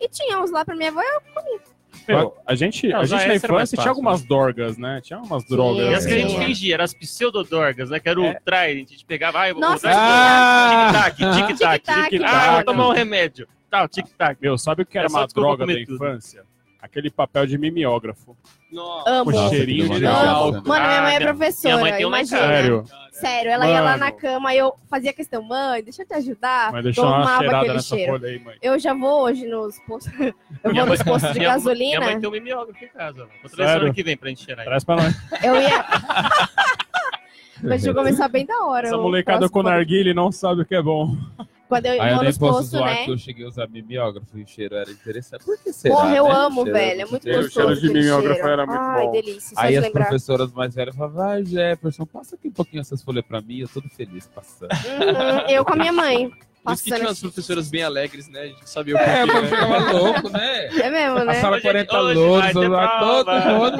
[0.00, 1.60] e tinha uns lá pra minha avó e eu
[2.08, 5.00] Meu, a gente, Não, a gente na infância tinha algumas dorgas, né?
[5.02, 5.86] Tinha umas drogas.
[5.90, 6.44] E as que a gente É.
[6.44, 8.00] fingia, eram as pseudodorgas, né?
[8.00, 8.34] Que era o É.
[8.44, 8.88] Trident.
[8.88, 11.10] A gente pegava, ah, eu vou Nossa, Ah!
[11.10, 11.78] tic-tac, tic-tac.
[11.84, 12.34] Tic-tac, tic-tac.
[12.34, 13.46] Ah, vou tomar um remédio.
[13.70, 14.38] Tal, tic-tac.
[14.40, 15.94] Meu, sabe o que era uma droga da tudo.
[15.94, 16.44] infância?
[16.84, 18.36] Aquele papel de mimeógrafo.
[18.70, 19.08] Nossa.
[19.10, 19.32] amo.
[19.32, 20.62] Com cheirinho de álcool.
[20.68, 22.38] Mano, minha mãe é professora, minha mãe tem um imagina.
[22.40, 22.84] Sério.
[23.10, 24.04] Sério, ela ia lá Mano.
[24.04, 26.72] na cama e eu fazia questão, mãe, deixa eu te ajudar.
[26.72, 28.12] Mas deixou uma Tomava cheirada aquele nessa cheiro.
[28.12, 28.56] folha aí, mãe.
[28.60, 30.12] Eu já vou hoje nos postos.
[30.62, 31.98] Eu Minha vou nos postos de minha- gasolina.
[32.00, 33.28] Minha mãe tem um mimeógrafo em casa.
[33.42, 34.60] Vou trazer semana que vem pra gente cheirar.
[34.60, 34.66] aí.
[34.66, 35.14] Traz pra nós.
[35.42, 35.84] Eu ia.
[37.62, 38.88] Deixa eu começar bem da hora.
[38.88, 41.16] Essa molecada com narguile não sabe o que é bom.
[41.68, 43.04] Quando eu Aí eu nem posso postos, zoar né?
[43.04, 45.44] que eu cheguei a usar mimeógrafo e o cheiro era interessante.
[45.44, 46.30] Por que será, Porra, eu né?
[46.34, 47.00] amo, O cheiro velho.
[47.00, 47.50] É muito gostoso.
[47.50, 48.48] cheiro de mimeógrafo cheiro.
[48.50, 49.12] era muito Ai, bom.
[49.12, 49.54] delícia.
[49.58, 50.00] Aí as lembrar.
[50.04, 53.68] professoras mais velhas falavam, vai, Jefferson, passa aqui um pouquinho essas folhas pra mim, eu
[53.68, 54.70] tô todo feliz passando.
[54.72, 56.30] Uhum, eu com a minha mãe.
[56.64, 58.40] Por isso que tinha umas professoras bem alegres, né?
[58.40, 59.48] A gente sabia o que É, que, eu né?
[59.48, 60.66] ficava louco, né?
[60.68, 61.34] É mesmo, A né?
[61.34, 63.30] sala Hoje- 40 hoje louros, todo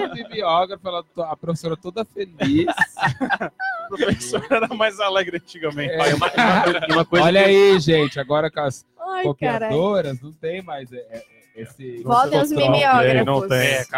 [0.05, 2.67] mundo mimeógrafo, ela- a professora toda feliz.
[3.91, 5.93] O professor era mais alegre antigamente.
[5.93, 6.11] É.
[6.11, 10.97] E uma, Olha que- aí, gente, agora com as Ai, copiadoras, não tem mais é,
[11.11, 11.23] é,
[11.55, 12.03] esse...
[12.03, 13.27] Voltem os mimeógrafos.
[13.27, 13.59] não tem.
[13.59, 13.91] É, esse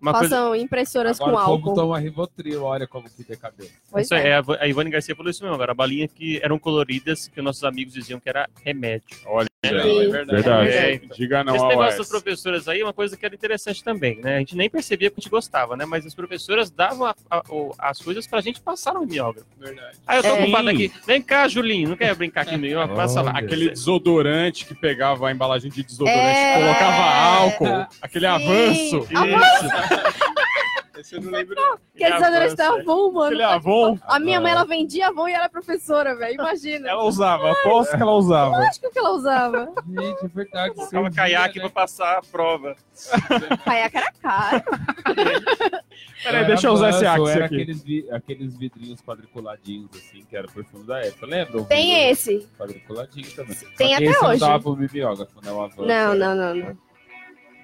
[0.00, 1.74] Uma coisa, Façam impressoras Agora com o povo álcool.
[1.74, 3.72] toma Rivotril, olha como que decadente.
[3.90, 5.72] Pois isso é, a Ivone Garcia falou isso mesmo agora.
[5.72, 9.04] A balinha que eram coloridas, que nossos amigos diziam que era remédio.
[9.26, 9.72] Olha, É, é
[10.08, 10.26] verdade.
[10.42, 10.68] verdade.
[10.70, 10.98] É.
[11.14, 12.08] Diga não Esse ao negócio das AS.
[12.08, 14.36] professoras aí é uma coisa que era interessante também, né?
[14.36, 15.84] A gente nem percebia que a gente gostava, né?
[15.84, 19.46] Mas as professoras davam a- a- o- as coisas pra gente passar no mimeógrafo.
[19.58, 19.98] Verdade.
[20.06, 20.42] Aí eu tô É.
[20.42, 20.90] ocupado aqui.
[21.06, 22.88] Vem cá, Julinho, não quer brincar aqui no?
[22.96, 23.32] Passa lá.
[23.32, 26.54] Aquele desodorante que pegava a embalagem de desodorante, É.
[26.58, 28.32] colocava álcool, aquele Sim.
[28.32, 28.96] avanço.
[29.10, 29.89] Isso.
[30.98, 31.56] Esse eu não lembro.
[31.96, 32.56] Que a desodorante Avança.
[32.56, 33.26] tava bom, mano.
[33.28, 36.34] Aquele Avon, A minha mãe, ela vendia Avon e era professora, velho.
[36.34, 36.90] Imagina.
[36.90, 38.56] ela usava, aposto que ela usava.
[38.56, 39.72] Acho que o que ela usava.
[39.88, 40.86] Gente, é verdade.
[40.88, 41.64] Servia, caiaque né?
[41.64, 42.76] pra passar a prova.
[43.64, 44.62] Caiaque era caro.
[46.22, 47.54] Peraí, deixa eu usar esse Axe Era aqui.
[47.54, 51.24] aqueles, vi- aqueles vidrinhos quadriculadinhos, assim, que era o perfume da época.
[51.24, 51.64] Lembra?
[51.64, 52.46] Tem esse.
[52.58, 53.56] Quadriculadinho também.
[53.78, 54.40] Tem até esse hoje.
[54.40, 55.50] não dava pro mimeógrafo, né?
[55.50, 55.82] O Avanço.
[55.86, 56.89] Não, não, não, não.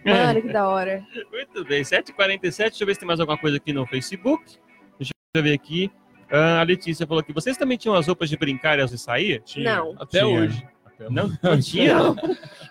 [0.05, 1.05] Mano, que da hora.
[1.33, 2.57] Muito bem, 7h47.
[2.71, 4.43] Deixa eu ver se tem mais alguma coisa aqui no Facebook.
[4.99, 5.91] Deixa eu ver aqui.
[6.31, 8.99] Ah, a Letícia falou que vocês também tinham as roupas de brincar e as de
[8.99, 9.41] sair?
[9.45, 9.77] Tinha.
[9.77, 9.95] Não.
[9.99, 10.27] Até Tinha.
[10.41, 10.67] hoje.
[11.11, 11.95] Não, não tinha.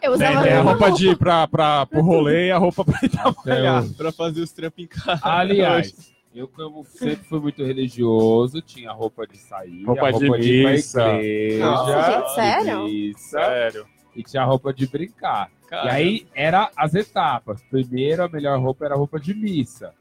[0.01, 0.43] Eu usava.
[0.43, 3.83] Tem a roupa de ir pra, pra, pro rolê e a roupa pra ir trabalhar.
[3.95, 5.21] Pra fazer os trampos em casa.
[5.23, 10.39] Aliás, eu como sempre fui muito religioso, tinha roupa de sair, Roupa a de roupa
[10.41, 11.07] de ir pra missa.
[11.13, 12.83] igreja, Nossa, gente, de sério?
[12.83, 13.85] missa, Sério.
[14.15, 15.49] E tinha roupa de brincar.
[15.67, 17.61] Cara, E aí era as etapas.
[17.69, 19.93] Primeiro a melhor roupa era a roupa de missa.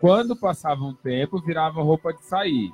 [0.00, 2.70] Quando passava um tempo, virava roupa de sair.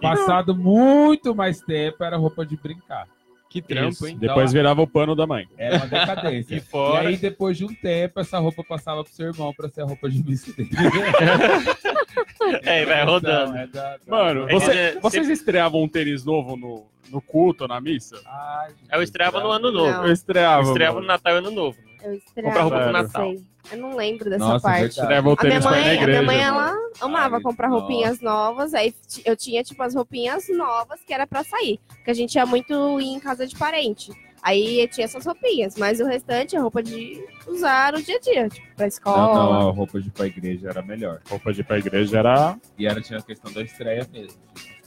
[0.00, 3.08] Passado muito mais tempo, era roupa de brincar.
[3.48, 4.06] que trampo, Isso.
[4.08, 4.16] hein?
[4.18, 5.46] Depois virava o pano da mãe.
[5.58, 6.54] Era uma decadência.
[6.54, 7.08] E E fora.
[7.08, 10.08] aí, depois de um tempo, essa roupa passava pro seu irmão pra ser a roupa
[10.08, 10.70] de missa dele.
[12.64, 13.56] É, vai rodando.
[13.56, 17.66] É da- da- Mano, É, você- é, vocês estreavam um tênis novo no, no culto,
[17.68, 18.20] na missa?
[18.26, 19.90] Ai, gente, Eu estreava no ano novo.
[19.92, 20.06] Não.
[20.06, 20.62] Eu estreava.
[20.62, 21.06] Eu estreava no.
[21.06, 21.78] Natal e ano novo.
[22.02, 23.22] Eu Comprar roupa estreava, pro não Natal.
[23.22, 23.44] sei.
[23.70, 24.86] Eu não lembro dessa Nossa, parte.
[24.98, 26.06] Estreava o A minha mãe, a igreja.
[26.08, 27.80] minha mãe, ela amava Ai, comprar nossa.
[27.80, 28.74] roupinhas novas.
[28.74, 28.92] Aí
[29.24, 31.78] eu tinha, tipo, as roupinhas novas que era pra sair.
[31.88, 34.10] Porque a gente ia muito ir em casa de parente.
[34.42, 38.18] Aí eu tinha essas roupinhas, mas o restante é roupa de usar no dia a
[38.18, 39.34] dia, tipo, pra Não, escola.
[39.60, 41.20] não, a roupa de ir pra igreja era melhor.
[41.30, 42.58] Roupa de ir pra igreja era.
[42.76, 44.40] E era, tinha a questão da estreia mesmo.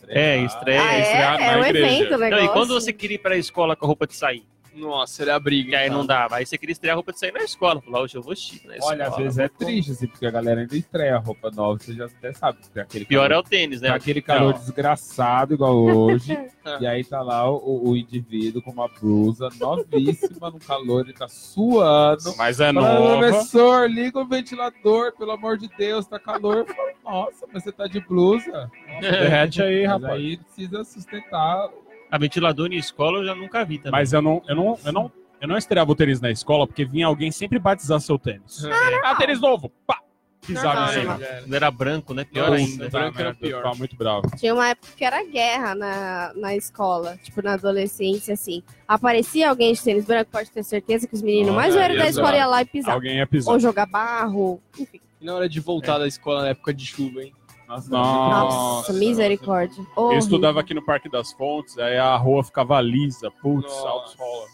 [0.07, 0.81] É, estreia.
[0.81, 1.43] Ah, estrear é?
[1.43, 1.85] É na um igreja.
[1.87, 2.45] evento o Não, negócio.
[2.45, 4.43] e quando você queria ir pra escola com a roupa de sair?
[4.75, 5.69] Nossa, era a briga.
[5.69, 5.97] Que aí cara.
[5.97, 6.35] não dava.
[6.35, 7.81] Aí você queria estrear a roupa de sair na escola.
[7.81, 8.93] Falou, hoje eu vou chique na escola.
[8.93, 11.93] Olha, às vezes é triste, assim, porque a galera ainda estreia a roupa nova, você
[11.93, 12.59] já até sabe.
[12.75, 13.89] aquele Pior é calor, o tênis, né?
[13.89, 14.59] aquele calor Não.
[14.59, 16.37] desgraçado igual hoje.
[16.79, 21.27] e aí tá lá o, o indivíduo com uma blusa novíssima no calor, ele tá
[21.27, 22.35] suando.
[22.37, 23.27] Mas é Fala, nova.
[23.27, 26.57] professor, liga o ventilador, pelo amor de Deus, tá calor.
[26.57, 28.69] Eu falo, Nossa, mas você tá de blusa.
[28.99, 30.13] Derrete aí, Mas rapaz.
[30.13, 31.69] aí precisa sustentar.
[32.11, 33.91] A ventilador em escola eu já nunca vi também.
[33.91, 36.85] Mas eu não, eu não, eu não, eu não estreava o tênis na escola porque
[36.85, 38.63] vinha alguém sempre batizar seu tênis.
[39.03, 39.71] Ah, tênis novo!
[39.85, 39.99] Pá!
[40.45, 41.13] Pisava em cima.
[41.19, 41.41] era.
[41.41, 42.23] Quando era branco, né?
[42.23, 42.89] Pior Nossa, ainda.
[42.89, 43.57] branco era pior.
[43.57, 44.29] ficava muito bravo.
[44.37, 48.61] Tinha uma época que era guerra na, na escola, tipo, na adolescência, assim.
[48.87, 52.07] Aparecia alguém de tênis branco, pode ter certeza que os meninos Olha, mais velhos da
[52.07, 52.19] exato.
[52.19, 52.93] escola iam lá e pisar.
[52.93, 53.51] Alguém ia pisar.
[53.53, 55.01] Ou jogar barro, enfim.
[55.19, 57.33] E na hora de voltar da escola na época de chuva, hein?
[57.67, 58.93] Nossa, Nossa.
[58.93, 59.81] Misericórdia.
[59.95, 60.19] Eu Horrível.
[60.19, 63.31] estudava aqui no Parque das Fontes, aí a rua ficava lisa.
[63.31, 64.47] Putz, altos rola.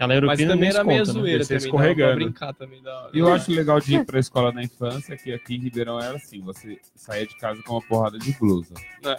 [0.00, 1.04] A Mas Europina também era meio né?
[1.06, 2.14] zoeira Descer também, escorregando.
[2.14, 2.80] brincar também.
[2.80, 3.10] Da...
[3.12, 6.16] E eu acho legal de ir pra escola na infância que aqui em Ribeirão era
[6.16, 8.74] assim, você saía de casa com uma porrada de blusa.
[9.04, 9.16] É.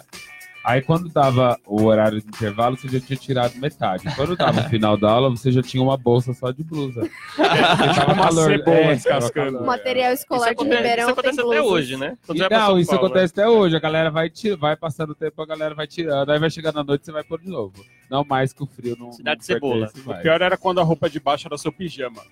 [0.62, 4.04] Aí quando dava o horário de intervalo, você já tinha tirado metade.
[4.14, 7.00] Quando dava o final da aula, você já tinha uma bolsa só de blusa.
[7.02, 9.52] Tipo uma cebola é, descascando.
[9.52, 12.18] tava O material Isso escolar de Ribeirão isso acontece até hoje, né?
[12.26, 13.76] Quando E não, isso Paulo, acontece até hoje.
[13.76, 16.30] A galera vai, tira, vai passando o tempo, a galera vai tirando.
[16.30, 17.82] Aí vai chegando à noite, você vai pôr de novo.
[18.10, 19.12] Não mais que o frio não.
[19.12, 19.86] Cidade não de cebola.
[19.86, 22.22] pertence O pior era quando a roupa de baixo era seu pijama.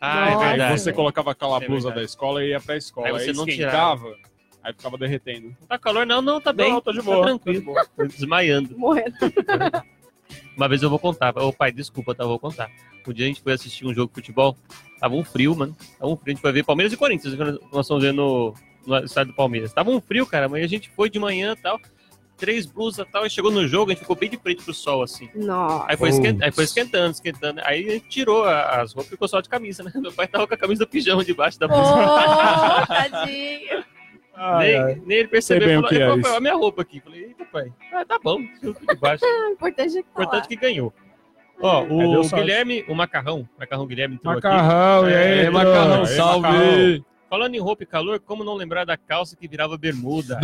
[0.00, 0.44] Ah, é Nossa.
[0.44, 0.80] Aí verdade.
[0.80, 3.08] você colocava aquela É blusa da escola e ia pra escola.
[3.08, 4.14] Aí Aí, você não esquentava,
[4.64, 5.54] aí ficava derretendo.
[5.60, 6.04] Não tá calor?
[6.06, 6.72] Não, não, tá bem.
[6.72, 7.22] Não, tô de Tá boa.
[7.26, 7.74] tranquilo.
[7.96, 8.76] Tô desmaiando.
[8.78, 9.14] Morrendo.
[10.56, 11.36] Uma vez eu vou contar.
[11.38, 12.24] Ô pai, desculpa, tá?
[12.24, 12.70] Eu vou contar.
[13.06, 14.56] Um dia a gente foi assistir um jogo de futebol.
[14.98, 15.76] Tava um frio, mano.
[15.98, 16.32] Tava um frio.
[16.32, 17.36] A gente foi ver Palmeiras e Corinthians.
[17.36, 18.54] Nós estamos vendo no,
[18.86, 19.72] no estádio do Palmeiras.
[19.72, 20.48] Tava um frio, cara.
[20.48, 21.78] Mas a gente foi de manhã e tal.
[22.36, 23.26] Três blusas e tal.
[23.26, 25.28] E chegou no jogo, a gente ficou bem de frente pro sol, assim.
[25.34, 25.84] Nossa.
[25.88, 27.60] Aí foi, esquent- aí foi esquentando, esquentando.
[27.64, 29.92] Aí a gente tirou as roupas e ficou só de camisa, né?
[30.00, 32.86] Meu pai tava com a camisa do pijama debaixo da blusa.
[32.88, 33.84] tadinho.
[34.58, 35.66] Nem, nem ele percebeu.
[35.68, 36.30] Bem Ele o falou, que é falou, isso.
[36.30, 37.00] "Pô, a minha roupa aqui.
[37.00, 37.72] Falei, eita, pai.
[37.92, 38.38] Ah, tá bom.
[38.62, 39.24] Eu fui debaixo.
[39.48, 40.22] O importante é que tá.
[40.22, 40.92] Importante que ganhou.
[41.60, 42.42] Ó, É, o sorte.
[42.42, 44.42] Guilherme, o Macarrão, Macarrão Guilherme entrou aqui.
[44.46, 46.00] Macarrão, e aí, É, macarrão?
[46.00, 46.42] Aí, Salve!
[46.42, 47.04] macarrão.
[47.30, 50.38] Falando em roupa e calor, como não lembrar da calça que virava bermuda?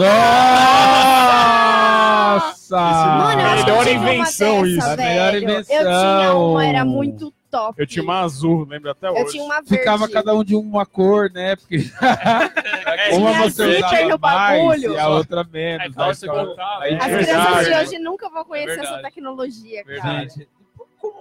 [1.40, 2.76] Nossa!
[2.80, 4.86] Mano, eu eu Melhor invenção dessa, isso.
[4.88, 5.08] A velho.
[5.10, 5.82] melhor Eu invenção.
[5.82, 7.80] tinha uma, era muito top.
[7.80, 9.20] Eu tinha uma azul, lembra até hoje.
[9.20, 9.68] Eu tinha uma verde.
[9.78, 11.56] Ficava cada um de uma cor, né?
[11.56, 14.92] Porque É, uma tinha você usava no mais bagulho.
[14.92, 15.86] e a outra menos.
[15.86, 16.84] Aí calça Aí ficava- colocava.
[16.84, 17.88] aí As crianças de verdade.
[17.88, 19.02] hoje nunca vão conhecer essa verdade.
[19.02, 20.26] tecnologia, cara.
[20.28, 20.59] Como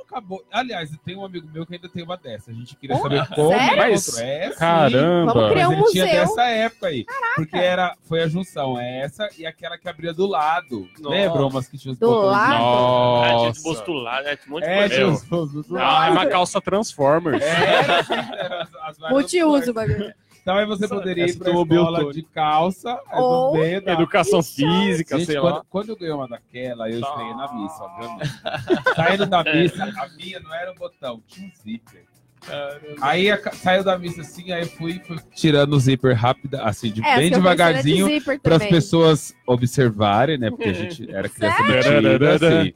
[0.09, 0.43] acabou?
[0.51, 2.51] Aliás, tem um amigo meu que ainda tem uma dessa.
[2.51, 3.93] A gente queria Oh, saber como sério?
[3.95, 4.21] encontrou.
[4.23, 4.49] É.
[4.51, 5.33] Caramba.
[5.33, 6.19] Vamos criar Mas um ele tinha museu.
[6.21, 7.05] dessa época aí.
[7.35, 10.87] Porque era, foi a junção, é essa e aquela que abria do lado.
[10.99, 11.15] Nossa.
[11.15, 12.53] Lembra umas que tinha os Do lado?
[12.53, 13.61] Ah, tinha Nossa.
[13.63, 14.35] bostulado, né?
[14.35, 14.95] Tinha um monte de É, coisa.
[14.95, 15.07] tinha
[15.39, 16.11] os Ah, é lado.
[16.13, 17.41] uma calça Transformers.
[17.43, 20.13] Era, assim, era as- as Multiuso bagulho.
[20.49, 23.91] Então aí você Essa- poderia ir essa pra tomou escola de calça, aí Ou- da...
[23.93, 25.65] Educação física, Gente, sei quando, lá.
[25.69, 28.29] quando eu ganhei uma daquela, eu estreiei na missa, obviamente.
[28.95, 32.05] Saindo da missa, a minha não era o botão, tinha um zíper.
[33.01, 36.91] Aí a saiu da missa assim, aí eu fui, fui tirando o zíper rápido, assim,
[36.91, 40.49] de, É, bem devagarzinho, de para as pessoas observarem, né?
[40.49, 42.73] Porque a gente era criança metida, assim.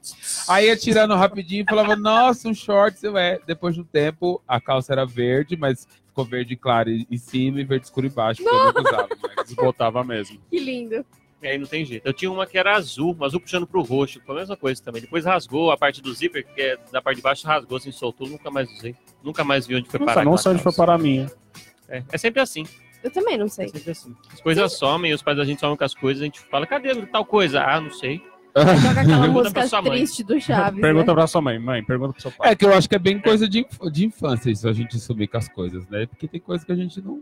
[0.48, 3.40] Aí ia tirando rapidinho e falava, nossa, um shorts, eu é.
[3.46, 7.64] Depois de um tempo, a calça era verde, mas ficou verde claro em cima e
[7.64, 9.10] verde escuro embaixo, porque eu nunca usava.
[9.22, 9.46] Mas...
[9.48, 10.40] Desbotava mesmo.
[10.50, 11.06] Que lindo.
[11.44, 12.06] E aí não tem jeito.
[12.06, 15.02] Eu tinha uma que era azul, azul puxando pro roxo, foi a mesma coisa também.
[15.02, 18.30] Depois rasgou a parte do zíper, que é da parte de baixo rasgou, assim, soltou,
[18.30, 18.96] nunca mais usei.
[19.22, 20.26] Nunca mais vi onde foi Nossa, parar.
[20.26, 21.30] não sei onde foi parar a minha.
[21.90, 22.66] É, é sempre assim,
[23.04, 23.68] Eu também não é sei.
[23.68, 24.16] sempre assim.
[24.32, 26.96] As coisas somem, os pais da gente somem com as coisas, a gente fala, cadê
[27.08, 27.62] tal coisa?
[27.62, 28.22] Ah, não sei.
[28.56, 29.92] Joga aquela música pra sua mãe.
[29.98, 31.14] triste do Chaves, Pergunta né?
[31.14, 31.60] pra sua mãe.
[31.60, 32.52] Mãe, pergunta pro seu pai.
[32.52, 34.98] É que eu acho que é bem coisa de, inf- de infância isso, a gente
[35.00, 36.06] sumir com as coisas, né?
[36.06, 37.22] Porque tem coisa que a gente não.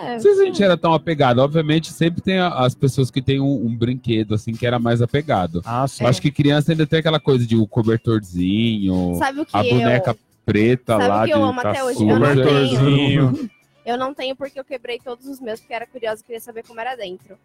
[0.00, 0.14] É.
[0.14, 1.38] Não sei se a gente era tão apegado.
[1.38, 5.62] Obviamente, sempre tem as pessoas que têm um, um brinquedo, assim, que era mais apegado.
[5.64, 6.04] Ah, sim.
[6.04, 9.64] Eu acho que criança ainda tem aquela coisa de o cobertorzinho, Sabe o que a
[9.64, 9.76] eu...
[9.76, 12.00] boneca preta Sabe lá o que eu de amo até tá hoje?
[12.02, 12.44] Eu não suja.
[12.44, 13.50] Cobertorzinho.
[13.84, 16.64] Eu não tenho porque eu quebrei todos os meus, porque era curiosa e queria saber
[16.64, 17.36] como era dentro.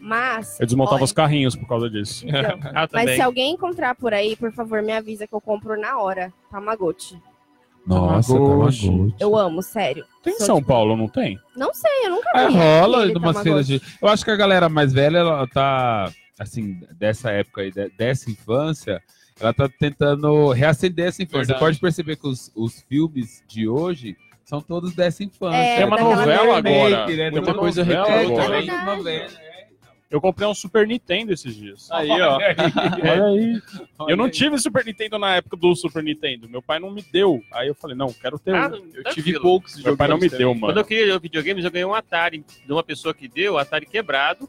[0.00, 0.58] Mas.
[0.58, 2.24] Eu desmontava olha, os carrinhos por causa disso.
[2.26, 3.16] então, Ah, mas também.
[3.16, 6.32] se alguém encontrar por aí, por favor, me avisa que eu compro na hora.
[6.50, 7.20] Tamagotchi.
[7.86, 8.86] Nossa, Tamagotchi.
[8.86, 9.14] Tamagotchi.
[9.20, 10.04] Eu amo, sério.
[10.22, 11.38] Tem em São Paulo, não tem?
[11.56, 12.54] Não sei, eu nunca É, vi.
[12.54, 13.82] rola aquele em umas feiras de.
[14.00, 18.30] Eu acho que a galera mais velha, ela tá, assim, dessa época aí, de- dessa
[18.30, 19.02] infância,
[19.38, 21.40] ela tá tentando reacender essa infância.
[21.44, 21.60] Você Verdade.
[21.60, 25.56] pode perceber que os, os filmes de hoje são todos dessa infância.
[25.58, 27.06] É, Tem uma novela remake, agora.
[27.06, 27.06] né?
[27.16, 28.96] Tem Muita uma coisa novela retrô É, agora.
[28.96, 29.10] novela.
[29.10, 29.53] é.
[30.10, 31.88] Eu comprei um Super Nintendo esses dias.
[31.90, 32.36] Aí, ó.
[33.02, 33.60] Olha aí.
[33.98, 34.30] Olha Eu não aí.
[34.30, 36.48] tive Super Nintendo na época do Super Nintendo.
[36.48, 37.42] Meu pai não me deu.
[37.52, 38.74] Aí eu falei, não, quero ter Ah, um.
[38.76, 39.14] Eu tranquilo.
[39.14, 40.54] tive poucos Meu pai não me deu, também.
[40.60, 40.80] Quando mano.
[40.80, 44.48] eu queria videogames, eu ganhei um Atari de uma pessoa que deu, Atari quebrado.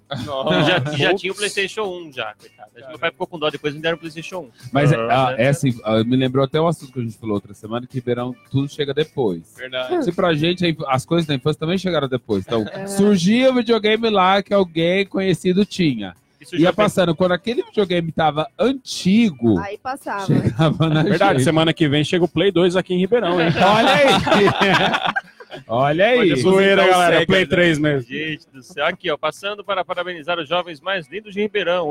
[0.65, 2.71] Já, já tinha o PlayStation 1 já, coitado.
[2.89, 4.49] Meu pai ficou com dó depois, me deram o PlayStation 1.
[4.71, 7.35] Mas Ah, ah, é assim, ah, me lembrou até o assunto que a gente falou
[7.35, 9.55] outra semana, que Ribeirão tudo chega depois.
[9.57, 10.03] Verdade.
[10.05, 12.43] Se pra gente as coisas da infância também chegaram depois.
[12.45, 12.85] Então, É.
[12.87, 16.15] surgia o videogame lá que alguém conhecido tinha.
[16.41, 20.25] Isso Ia passando, quando aquele videogame tava antigo, Aí passava.
[20.25, 21.43] chegava na Verdade, gente.
[21.43, 23.47] semana que vem chega o Play 2 aqui em Ribeirão, hein?
[23.55, 25.15] Olha aí!
[25.67, 26.35] Olha aí!
[26.37, 27.13] Zoeira, Então, galera.
[27.15, 27.45] segue, Play né?
[27.47, 28.01] 3 mesmo.
[28.09, 28.85] Gente do céu.
[28.85, 31.89] Aqui, ó, passando para parabenizar os jovens mais lindos de Ribeirão.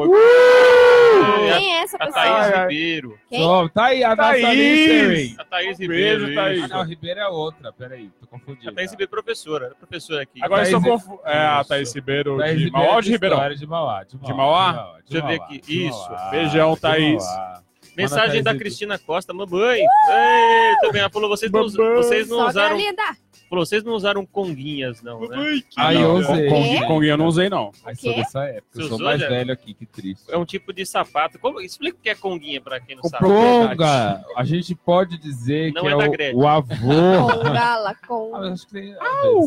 [1.56, 2.24] Quem é essa A pessoa?
[2.24, 3.18] Thaís Ribeiro.
[3.28, 3.42] Quem?
[3.42, 4.42] Ó, tá aí, a Thaís!
[4.56, 5.34] mystery.
[5.38, 6.20] A Thaís Um Ribeiro.
[6.26, 6.62] beijo, Thaís.
[6.64, 7.72] Ah, não, Ribeiro é outra.
[7.72, 8.70] Peraí, tô confundindo.
[8.70, 9.66] A Thaís Ribeiro, professora.
[9.66, 10.42] Era professora aqui.
[10.42, 11.20] Agora eu estou Thaís- confu...
[11.24, 11.64] É, a.
[11.64, 13.54] Thaís Ribeiro Thaís de Ribeiro Mauá ou é de Ribeirão?
[13.54, 14.04] De Mauá.
[14.04, 14.26] De Mauá?
[14.26, 14.72] De Mauá?
[15.04, 15.62] de Deixa eu ver Mauá, aqui.
[15.86, 16.10] Isso.
[16.10, 17.24] Mauá, Beijão, Thaís.
[17.24, 17.60] Mauá.
[17.96, 19.78] Mensagem da Thaís- Cristina Costa, mamãe.
[19.80, 22.76] Ei, também ela falou, vocês não, us- vocês não Só usaram.
[22.76, 23.02] linda.
[23.48, 25.60] Falou, vocês não usaram conguinhas, não, né?
[25.76, 26.48] Aí Não, eu usei.
[26.48, 27.70] Kong, Kong eu não usei, não.
[27.84, 28.66] Aí O sou dessa época.
[28.74, 29.28] Eu sou usou, mais já?
[29.28, 30.24] velho aqui, que triste.
[30.28, 31.38] É um tipo de sapato.
[31.38, 33.24] Como, explica o que é conguinha pra quem não sabe.
[33.24, 36.40] Conga, a gente pode dizer Não que é é, da o, Gretchen.
[36.40, 37.32] o avô.
[37.38, 38.34] Com gala, com...
[38.34, 38.94] Ah, acho que tem,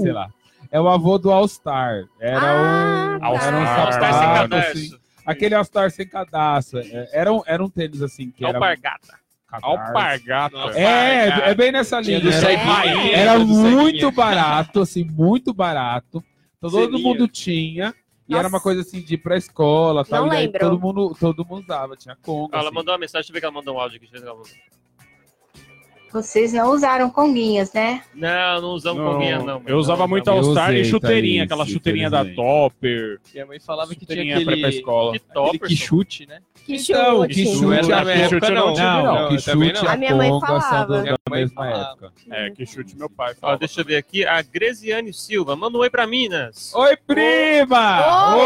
[0.02, 0.30] sei lá.
[0.72, 2.04] É o avô do All Star.
[2.20, 3.46] Era Ah, um, tá.
[3.46, 4.72] era um All-Star Está sem sapato, cadastro.
[4.80, 4.98] assim.
[5.26, 6.80] Aquele All Star sem cadastro.
[6.80, 8.60] É, Era um, era um tênis assim que era.
[9.52, 10.58] Alpargata.
[10.76, 12.20] É, é bem nessa linha.
[12.20, 16.24] do Era, era muito barato, assim, muito barato.
[16.60, 17.94] Todo mundo tinha.
[18.28, 18.40] E Nossa.
[18.42, 20.26] era uma coisa assim de ir pra escola, tal.
[20.26, 20.60] Não e aí lembro.
[20.60, 22.58] todo mundo, todo mundo usava, tinha conga.
[22.58, 22.76] Ela assim.
[22.76, 24.08] mandou uma mensagem, deixa eu ver que ela mandou um áudio aqui.
[24.12, 24.78] Deixa eu ver que ela mandou.
[26.12, 28.02] Vocês não usaram conguinhas, né?
[28.14, 29.62] Não, não usamos Não, conguinha, não.
[29.66, 32.24] eu usava Não, muito All-Star e chuteirinha, Thaís, aquela chuteirinha da.
[32.26, 33.20] Topper.
[33.34, 35.12] Minha mãe falava que tinha Chuteirinha pra ir pra aquele, escola.
[35.12, 35.68] Que aquele topper.
[35.68, 36.42] que chute, né?
[36.68, 37.34] Que Então, chute.
[37.34, 37.78] que chute minha
[38.14, 38.76] época, eu não não.
[38.76, 39.30] Não, não.
[39.30, 39.90] que chute não.
[39.90, 41.02] a, minha mãe são falava.
[41.02, 41.92] Minha mãe mesma falava.
[41.92, 42.12] época.
[42.30, 43.32] É, que chute meu pai.
[43.32, 43.60] Ó, falava.
[43.60, 44.26] deixa eu ver aqui.
[44.26, 45.56] A Gresiane Silva.
[45.56, 46.74] Manda um oi pra Minas.
[46.76, 48.36] Oi, prima!
[48.36, 48.46] Oi!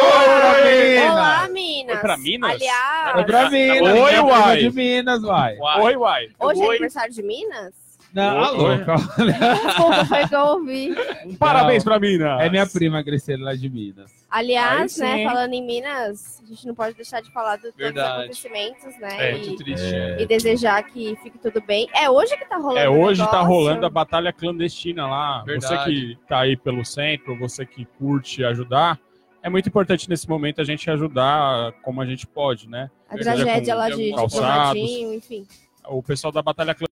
[0.99, 1.91] Oi, Olá, Minas.
[1.93, 2.51] Foi pra Minas?
[2.51, 3.81] Aliás, Oi pra Minas!
[3.81, 4.57] Oi, minha prima uai.
[4.59, 5.23] de Minas!
[5.23, 6.27] Oi, uai.
[6.39, 6.69] hoje é Oi.
[6.75, 7.73] aniversário de Minas?
[8.13, 10.95] Não, alô, Desculpa, foi que eu ouvi.
[11.39, 12.41] Parabéns pra Minas.
[12.41, 14.11] É minha prima Graciela lá de Minas.
[14.29, 15.23] Aliás, Aí né, sim.
[15.25, 18.19] falando em Minas, a gente não pode deixar de falar de todos os Verdade.
[18.23, 19.17] acontecimentos, né?
[19.17, 19.95] É, e, Muito triste.
[19.95, 20.21] É.
[20.21, 21.87] e desejar que fique tudo bem.
[21.95, 23.47] É hoje que tá rolando É, o hoje tá negócio.
[23.47, 25.43] rolando a batalha clandestina lá.
[25.43, 25.67] Verdade.
[25.83, 28.99] Você que tá aí pelo centro, você que curte ajudar,
[29.43, 32.89] é muito importante nesse momento a gente ajudar como a gente pode, né?
[33.09, 34.71] A Seja tragédia com lá de, de calçados.
[34.79, 35.47] Brumadinho, enfim.
[35.87, 36.91] O pessoal da batalha clandestina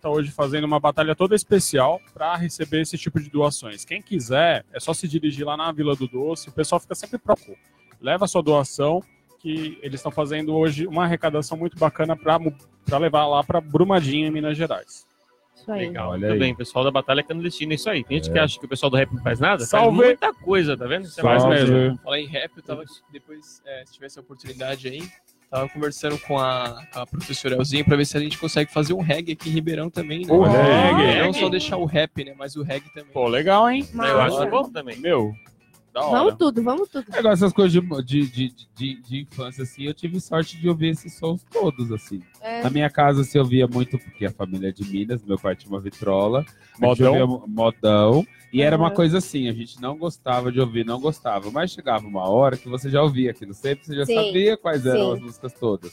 [0.00, 3.84] tá hoje fazendo uma batalha toda especial para receber esse tipo de doações.
[3.84, 7.18] Quem quiser, é só se dirigir lá na Vila do Doce, o pessoal fica sempre
[7.18, 7.56] próximo.
[8.00, 9.00] Leva a sua doação,
[9.38, 14.30] que eles estão fazendo hoje uma arrecadação muito bacana para levar lá para Brumadinho, em
[14.32, 15.06] Minas Gerais.
[15.54, 15.86] Isso aí.
[15.86, 16.38] Legal, Olha tudo aí.
[16.40, 16.54] bem.
[16.56, 18.02] Pessoal da Batalha Clandestina, isso aí.
[18.02, 19.64] Tem gente que acha que o pessoal do rap não faz nada.
[19.64, 19.96] Salve.
[19.96, 21.04] Faz muita coisa, tá vendo?
[21.04, 21.56] Isso é mais Salve.
[21.56, 21.98] mesmo.
[21.98, 25.08] Falar em rap, eu tava depois, é, se tivesse a oportunidade aí,
[25.50, 29.00] tava conversando com a, a professora Elzinha pra ver se a gente consegue fazer um
[29.00, 30.32] reggae aqui em Ribeirão também, né?
[30.32, 31.22] O reggae.
[31.22, 32.34] Não só deixar o rap, né?
[32.36, 33.12] Mas o reggae também.
[33.12, 33.86] Pô, legal, hein?
[33.92, 34.42] Eu Massa.
[34.42, 34.96] acho bom também.
[34.98, 35.32] Meu.
[35.94, 37.06] Vamos tudo, vamos tudo.
[37.12, 40.88] Agora, essas coisas de, de, de, de, de infância, assim, eu tive sorte de ouvir
[40.88, 42.20] esses sons todos, assim.
[42.40, 42.62] É.
[42.62, 45.70] Na minha casa se ouvia muito, porque a família é de Minas, meu pai tinha
[45.72, 46.44] uma vitrola,
[46.80, 47.20] a gente Modão.
[47.20, 48.94] ouvia modão, e era uma Aham.
[48.96, 52.68] coisa assim, a gente não gostava de ouvir, não gostava, mas chegava uma hora que
[52.68, 55.12] você já ouvia aquilo sempre, você já Sim, sabia quais eram sim.
[55.14, 55.92] as músicas todas.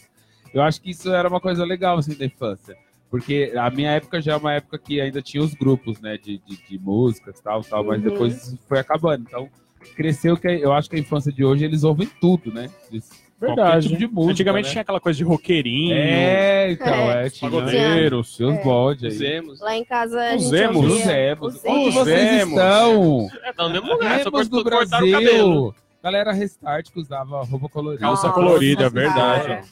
[0.54, 2.76] Eu acho que isso era uma coisa legal, assim, da infância.
[3.10, 6.38] Porque a minha época já é uma época que ainda tinha os grupos, né, de,
[6.40, 8.10] de, de músicas tal, tal, mas Uhum.
[8.10, 9.26] depois isso foi acabando.
[9.28, 9.50] Então,
[9.96, 12.70] cresceu que eu acho que a infância de hoje eles ouvem tudo, né?
[12.92, 13.88] Eles, Verdade.
[13.88, 14.72] tipo de música, Antigamente né?
[14.72, 17.26] tinha aquela coisa de roqueirinho, É, então, É.
[17.26, 18.36] é, tinha pagodeiros.
[18.36, 18.64] seus É.
[18.64, 19.10] bodes aí.
[19.40, 19.60] Usemos.
[19.62, 21.56] Lá em casa a gente Usemos, ouvia- Usemos.
[21.56, 21.78] Usemos.
[21.78, 22.50] Onde vocês Usemos.
[22.54, 23.28] estão?
[23.44, 25.62] É, tá no mesmo lugar, só Usemos do cortou- cortaram o cabelo.
[25.72, 25.76] Brasil.
[26.04, 28.02] Galera Restart que usava roupa colorida.
[28.02, 28.90] Calça Nossa, colorida, cara.
[28.90, 29.68] verdade.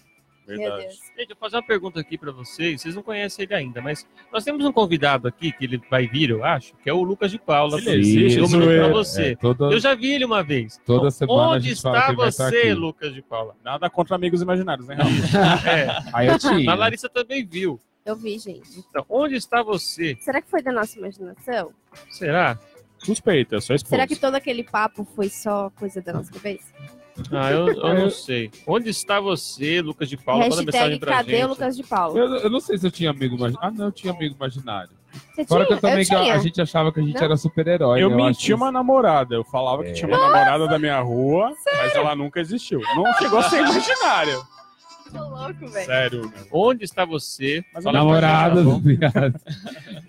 [0.58, 0.84] Verdade.
[1.18, 2.82] Gente, eu vou fazer uma pergunta aqui pra vocês.
[2.82, 6.30] Vocês não conhecem ele ainda, mas nós temos um convidado aqui que ele vai vir,
[6.30, 7.78] eu acho, que é o Lucas de Paula.
[7.80, 9.32] Ele existe, isso minuto é- pra você.
[9.32, 10.80] É, toda, Eu já vi ele uma vez.
[10.86, 12.74] toda Então, semana a Onde gente fala que está ele vai estar você, aqui.
[12.74, 13.56] Lucas de Paula?
[13.64, 15.10] Nada contra amigos imaginários, né, Raul?
[15.70, 17.80] É, Aí eu a Larissa também viu.
[18.06, 18.80] Eu vi, gente.
[18.90, 20.16] Então, onde está você?
[20.22, 21.72] Será que foi da nossa imaginação?
[22.10, 22.58] Será?
[22.98, 23.92] Suspeita, eu sou esposa.
[23.96, 26.74] Será que todo aquele papo foi só coisa da nossa cabeça?
[27.32, 28.50] Ah, eu, eu não sei.
[28.68, 30.48] Onde está você, Lucas de Paula?
[30.50, 31.46] Manda mensagem pra cadê gente.
[31.46, 32.18] o Lucas de Paulo?
[32.18, 33.60] Eu, eu não sei se eu tinha amigo imaginário.
[33.68, 34.90] Ah, não, eu tinha amigo imaginário.
[35.36, 37.24] Você Fora que eu também que a- gente achava que a gente Não?
[37.24, 38.02] era super-herói.
[38.04, 38.16] Eu né?
[38.16, 39.34] menti uma namorada.
[39.36, 39.94] Eu falava que É.
[39.94, 42.80] tinha uma namorada da minha rua, mas ela nunca existiu.
[42.96, 44.38] Não chegou a ser imaginária.
[45.12, 45.86] Tô louco, velho.
[45.88, 46.46] Sério, meu.
[46.52, 47.64] Onde está você?
[47.74, 49.34] Mas Fala Namorada do viado.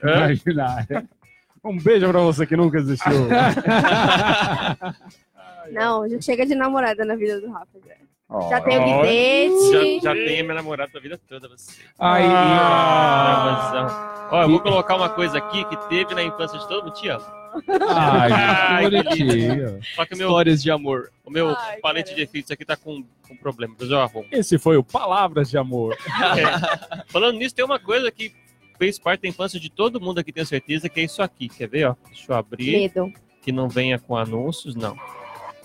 [0.03, 1.09] Imaginária.
[1.65, 3.11] Um beijo pra você que nunca existiu.
[5.73, 7.79] Não, já chega de namorada na vida do Rafa.
[7.87, 7.95] Já,
[8.29, 10.01] Ó, já tem o bilhete.
[10.03, 11.81] Já, já tem a minha namorada a vida toda, você.
[11.99, 14.29] Aí, Ah.
[14.33, 16.95] Ó, eu vou colocar uma coisa aqui que teve na infância de todo mundo.
[16.95, 17.25] Te amo.
[17.91, 18.91] ai, Ai, que
[19.25, 19.81] bonitinho.
[19.97, 21.11] Só que meu, Histórias de amor.
[21.25, 22.17] o meu Ai, palete cara.
[22.17, 23.75] de efeitos aqui tá com, com problema.
[23.81, 24.27] Eu arrumo.
[24.31, 25.97] Esse foi o Palavras de Amor.
[25.97, 27.03] É.
[27.09, 28.33] Falando nisso, tem uma coisa que
[28.79, 31.49] fez parte da infância de todo mundo aqui, tenho certeza, que é isso aqui.
[31.49, 31.97] Quer ver, ó?
[32.07, 32.73] Deixa eu abrir.
[32.95, 33.13] Medo.
[33.43, 34.97] Que não venha com anúncios, não.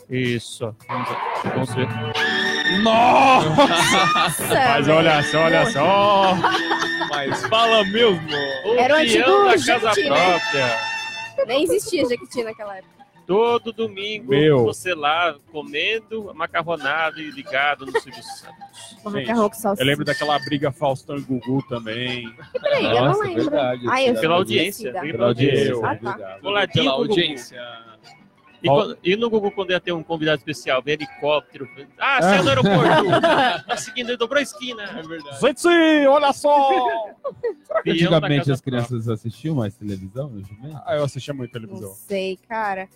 [0.10, 0.76] Isso.
[0.88, 1.10] Vamos,
[1.44, 1.88] vamos ver.
[2.82, 6.36] Nossa, Mas olha só, olha só.
[7.10, 8.20] Mas fala mesmo.
[8.66, 10.16] O Era o antigo da casa Jequiti, né?
[10.40, 11.46] própria.
[11.48, 12.96] Nem existia Jequiti naquela época.
[13.28, 14.66] Todo domingo, Meu.
[14.66, 18.98] você lá comendo macarronada e ligado no Silvio Santos.
[19.04, 19.82] O Gente, macarrão com salsicha.
[19.84, 22.32] Eu lembro daquela briga Faustão e Gugu também.
[22.62, 23.42] Peraí, eu não lembro.
[23.50, 23.82] verdade.
[23.90, 26.38] Ai, eu Pela audiência, Pela audiência, Ah, tá.
[26.40, 27.16] Coladinho Pela Gugu.
[28.66, 31.70] E, quando- e no Gugu, quando ia ter um convidado especial, vem helicóptero.
[32.00, 32.82] Ah, saiu do aeroporto.
[33.68, 34.84] tá seguindo, ele dobrou a esquina.
[34.84, 35.40] É verdade.
[35.40, 36.70] Gente, olha só!
[36.70, 37.14] Peão
[37.74, 40.32] da Antigamente as crianças assistiam mais televisão?
[40.86, 41.94] Ah, eu assistia muito Não televisão.
[41.94, 42.90] sei, cara.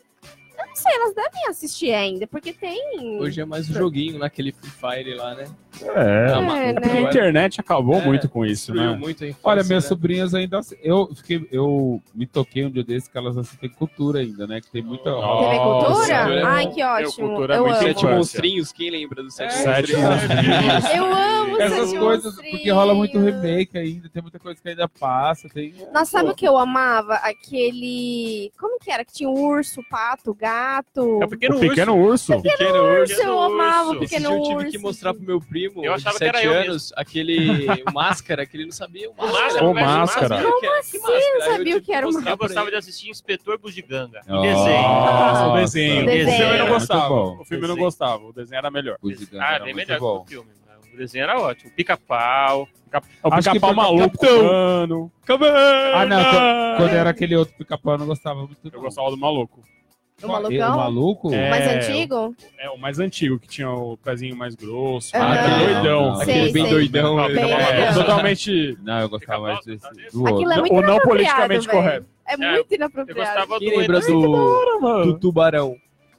[0.60, 3.20] Eu não sei, elas devem assistir ainda, porque tem.
[3.20, 5.46] Hoje é mais um joguinho naquele Free Fire lá, né?
[5.82, 6.92] É, Tá maluco, né?
[6.98, 8.96] a internet acabou É, muito com isso, né?
[8.98, 9.88] muito a infância, Olha, minhas né?
[9.88, 10.60] sobrinhas ainda.
[10.84, 14.60] Eu, fiquei, eu me toquei um dia desses que elas assistem cultura ainda, né?
[14.60, 15.10] Que tem muita.
[15.12, 15.96] Nossa, TV Cultura?
[15.96, 17.28] Cultura é Ai, que ótimo.
[17.30, 17.88] Cultura é eu muito amo.
[17.88, 20.96] Sete monstrinhos, quem lembra dos sete Sete monstrinhos?
[20.96, 24.88] Eu amo Essas Sete coisas, porque rola muito remake ainda, tem muita coisa que ainda
[24.90, 25.48] passa.
[25.50, 25.74] Tem...
[25.94, 27.14] Nossa, sabe o que eu amava?
[27.16, 28.52] Aquele.
[28.60, 29.06] Como que era?
[29.06, 30.49] Que tinha o urso, o pato, o gato.
[31.22, 32.34] É o pequeno, o pequeno urso.
[32.34, 32.42] urso.
[32.44, 34.00] Pequeno urso, eu amava o urso.
[34.02, 34.72] Pequeno dia eu tive urso.
[34.72, 37.92] que mostrar pro meu primo, Eu de achava que sete era eu anos, aquele o
[37.94, 39.44] máscara, que ele não sabia o máscara.
[39.44, 40.44] máscara, mas máscara.
[40.44, 41.00] Como assim?
[41.00, 44.22] Não sabia o que era o Eu gostava de assistir Inspetor Bugiganga.
[44.28, 45.50] Em desenho.
[45.52, 46.06] O desenho.
[46.06, 46.30] Desenho.
[46.30, 47.14] O filme eu não gostava.
[47.14, 47.78] O filme eu não Desenho.
[47.78, 48.24] gostava.
[48.26, 48.98] O desenho era melhor.
[49.02, 49.10] O
[49.40, 50.50] Ah, bem melhor que o filme.
[50.94, 51.72] O desenho era ótimo.
[51.76, 52.68] Pica-pau.
[53.24, 54.50] O que pica-pau maluco, Capitão.
[55.94, 58.58] Ah, não, quando- quando era aquele outro pica-pau, eu não gostava muito.
[58.64, 58.82] Eu não.
[58.82, 59.60] gostava do maluco.
[60.20, 60.74] Do E malucão?
[60.74, 61.34] O maluco?
[61.34, 61.50] É.
[61.50, 62.36] Mais antigo?
[62.58, 65.16] É o mais antigo, que tinha o pezinho mais grosso.
[65.16, 65.32] Aham.
[65.34, 65.84] Aquele doidão.
[66.02, 66.22] Não, não.
[66.22, 66.74] Aquele Sei, bem sei.
[66.74, 67.16] doidão.
[67.18, 67.28] Né?
[67.30, 67.94] Bem é, doidão.
[67.94, 68.78] totalmente.
[68.84, 69.82] Não, eu gostava mais desse.
[69.90, 69.96] Do
[70.28, 70.52] Aquilo outro.
[70.52, 71.78] é muito Ou não politicamente velho.
[71.80, 72.06] correto.
[72.28, 73.20] É É, muito Eu inapropriado.
[73.20, 75.78] gostava Quem do lembra do, do tubarão?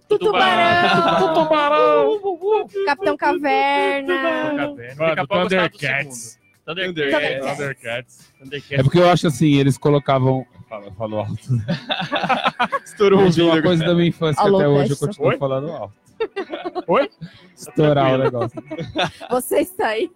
[0.08, 1.34] Tubarão!
[1.34, 2.20] Tubarão!
[2.86, 4.14] Capitão Caverna!
[4.56, 6.16] Mano, Pica-pau gostava do Thundercats.
[6.64, 6.84] segundo.
[6.94, 7.46] Thundercats.
[7.56, 8.32] Thundercats.
[8.38, 8.72] Thundercats.
[8.78, 10.44] É porque eu acho assim, eles colocavam.
[10.70, 11.34] Fala, falou alto.
[12.86, 15.36] Estourou o Gente, uma coisa da minha infância que Alô, até hoje eu continuo Oi?
[15.36, 15.94] falando alto.
[16.86, 17.10] Oi?
[17.56, 18.62] Estourar o negócio.
[19.30, 20.08] Você está aí.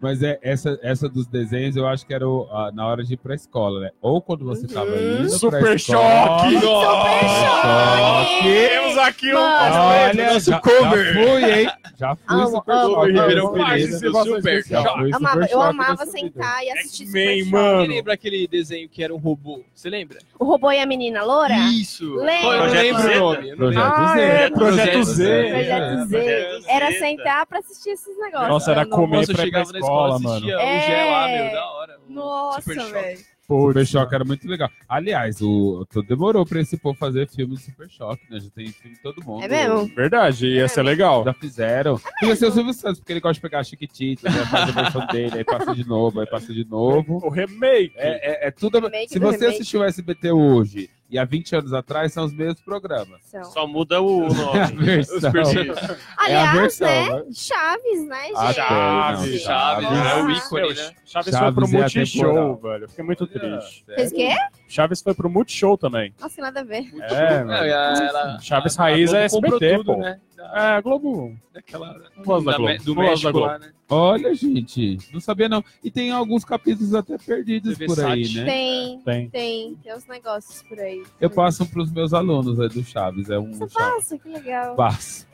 [0.00, 3.14] Mas é, essa, essa dos desenhos eu acho que era o- a- na hora de
[3.14, 3.90] ir pra escola, né?
[4.00, 5.22] Ou quando você tava Uhum.
[5.22, 6.38] indo Super pra escola.
[6.38, 6.60] choque!
[6.60, 8.42] choque!
[8.68, 9.38] Temos aqui um.
[9.38, 11.14] Olha, Nosso já, cover.
[11.14, 11.70] já fui, hein?
[11.98, 13.10] Já fui Amo, super amo, choque.
[13.10, 15.12] Ribeirão Amo, Pereira, esse negócio super choque.
[15.14, 17.80] Amava, eu amava sentar e assistir X-Men, mano.
[17.80, 19.64] Quem lembra aquele desenho que era um robô?
[19.74, 20.18] Você lembra?
[20.38, 21.56] O robô e a menina loura?
[21.56, 22.14] Isso!
[22.14, 22.46] Lembra?
[22.46, 23.48] Eu não Projeto lembro o nome.
[23.50, 23.94] eu Projeto lembro.
[24.04, 24.20] Ah, Z.
[24.22, 25.48] é, Projeto Z.
[25.50, 26.62] Projeto Z.
[26.68, 28.48] Era sentar pra assistir esses negócios.
[28.48, 30.76] Nossa, era comer Nossa, eu pra ir pra chegava na escola, assistia mano.
[30.76, 31.42] o Gé lá, É.
[31.44, 31.98] meu, da hora.
[32.08, 33.18] Nossa, velho.
[33.48, 34.70] Super Choque era muito legal.
[34.88, 38.38] Aliás, o, o- demorou pra esse povo fazer filme de Super Choque, né?
[38.40, 39.42] Já tem filme de todo mundo.
[39.42, 39.86] É mesmo?
[39.94, 41.24] Verdade, ia ser legal.
[41.24, 41.98] Já fizeram.
[42.20, 44.44] Podia ser o Silvio Santos, porque ele gosta de pegar a Chiquitita, né?
[44.46, 47.20] faz a versão dele, aí passa de novo, aí passa de novo.
[47.24, 47.92] O remake.
[47.96, 48.78] É, é, é tudo.
[48.80, 49.54] Remake Se do você remake.
[49.56, 53.20] assistiu o SBT hoje e há 20 anos atrás, são os mesmos programas.
[53.24, 53.44] São.
[53.44, 54.76] Só muda o nome.
[54.76, 55.30] Versão.
[55.30, 55.96] Isso.
[56.16, 57.10] Aliás, versão, né?
[57.10, 57.22] né?
[57.32, 58.36] Chaves, né, gente?
[58.36, 60.74] Ah, Chaves, tem, não, Chaves, é o ícone, né?
[60.74, 62.56] Chaves, Chaves foi pro é Multishow, atemporal.
[62.56, 62.88] velho.
[62.88, 63.84] Fiquei muito triste.
[63.94, 64.36] Fez o quê?
[64.68, 66.14] Chaves foi pro Multishow também.
[66.20, 66.84] Nossa, nada a ver.
[67.00, 67.66] É, a-
[68.06, 69.96] ela- Chaves a- a Raiz é Globo comprou SBT, pô.
[69.98, 70.20] né?
[70.38, 71.36] Da- É, Globo.
[71.52, 72.60] Daquela, da da Globo.
[72.60, 73.46] Me- do gosto México da Globo.
[73.46, 73.72] lá, né?
[73.90, 75.64] Olha, gente, não sabia não.
[75.82, 78.36] E tem alguns capítulos até perdidos TV por aí, Sat.
[78.36, 78.44] né?
[78.44, 79.28] Tem, Tem.
[79.30, 79.74] tem.
[79.82, 81.02] Tem uns negócios por aí.
[81.20, 83.28] Eu passo pros meus alunos aí do Chaves.
[83.30, 83.74] É um Você Chaves.
[83.96, 84.76] passa, que legal.
[84.76, 85.26] Passo.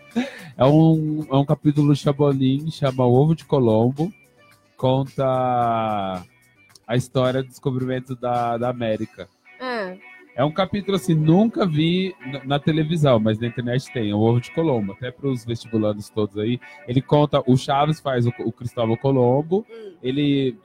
[0.56, 4.10] É um, é um capítulo do Chapolin, chama O Ovo de Colombo.
[4.76, 6.22] Conta
[6.86, 9.28] a história do descobrimento da, da América.
[9.60, 9.94] Ah,
[10.36, 14.40] É um capítulo assim, nunca vi na, na televisão, mas na internet tem, o Ovo
[14.40, 14.92] de Colombo.
[14.92, 16.58] Até para os vestibulandos todos aí.
[16.88, 19.92] Ele conta, o Chaves faz o, o Cristóvão Colombo, hum.
[20.02, 20.56] ele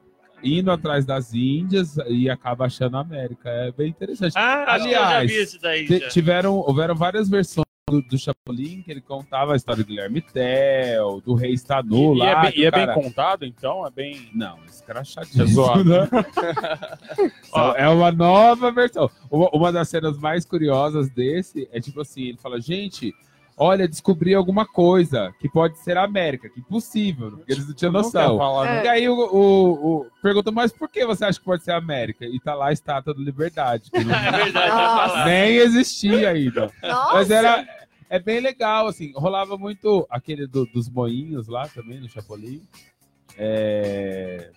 [0.43, 3.49] indo atrás das Índias e acaba achando a América.
[3.49, 4.33] É bem interessante.
[4.35, 5.85] Ah, que eu já Aliás, vi esse daí.
[5.85, 6.07] Já.
[6.09, 11.21] tiveram, houveram várias versões do, do Chapolin que ele contava a história do Guilherme Tell,
[11.21, 12.25] do Rei Stanu E, lá.
[12.29, 13.85] é, bem, que e o é bem contado, então?
[13.85, 14.29] É bem.
[14.33, 15.43] Não, escrachadinho.
[15.45, 16.09] É né?
[17.51, 19.09] Ó, é uma nova versão.
[19.29, 23.13] Uma, uma das cenas mais curiosas desse é tipo assim: ele fala, gente.
[23.61, 27.91] Olha, descobri alguma coisa que pode ser a América, que impossível, porque eles não tinham
[27.91, 28.37] noção.
[28.37, 28.79] falar, né?
[28.79, 28.85] É.
[28.85, 31.77] E aí o, o, o perguntou, mas por que você acha que pode ser a
[31.77, 32.25] América?
[32.25, 35.25] E tá lá a estátua da liberdade, que não- É verdade, falar.
[35.25, 36.71] nem existia ainda.
[36.81, 37.13] Nossa.
[37.15, 37.67] Mas era.
[38.09, 39.11] É bem legal, assim.
[39.15, 42.61] Rolava muito aquele do- dos moinhos lá também, no Chapolin.
[43.37, 44.49] É,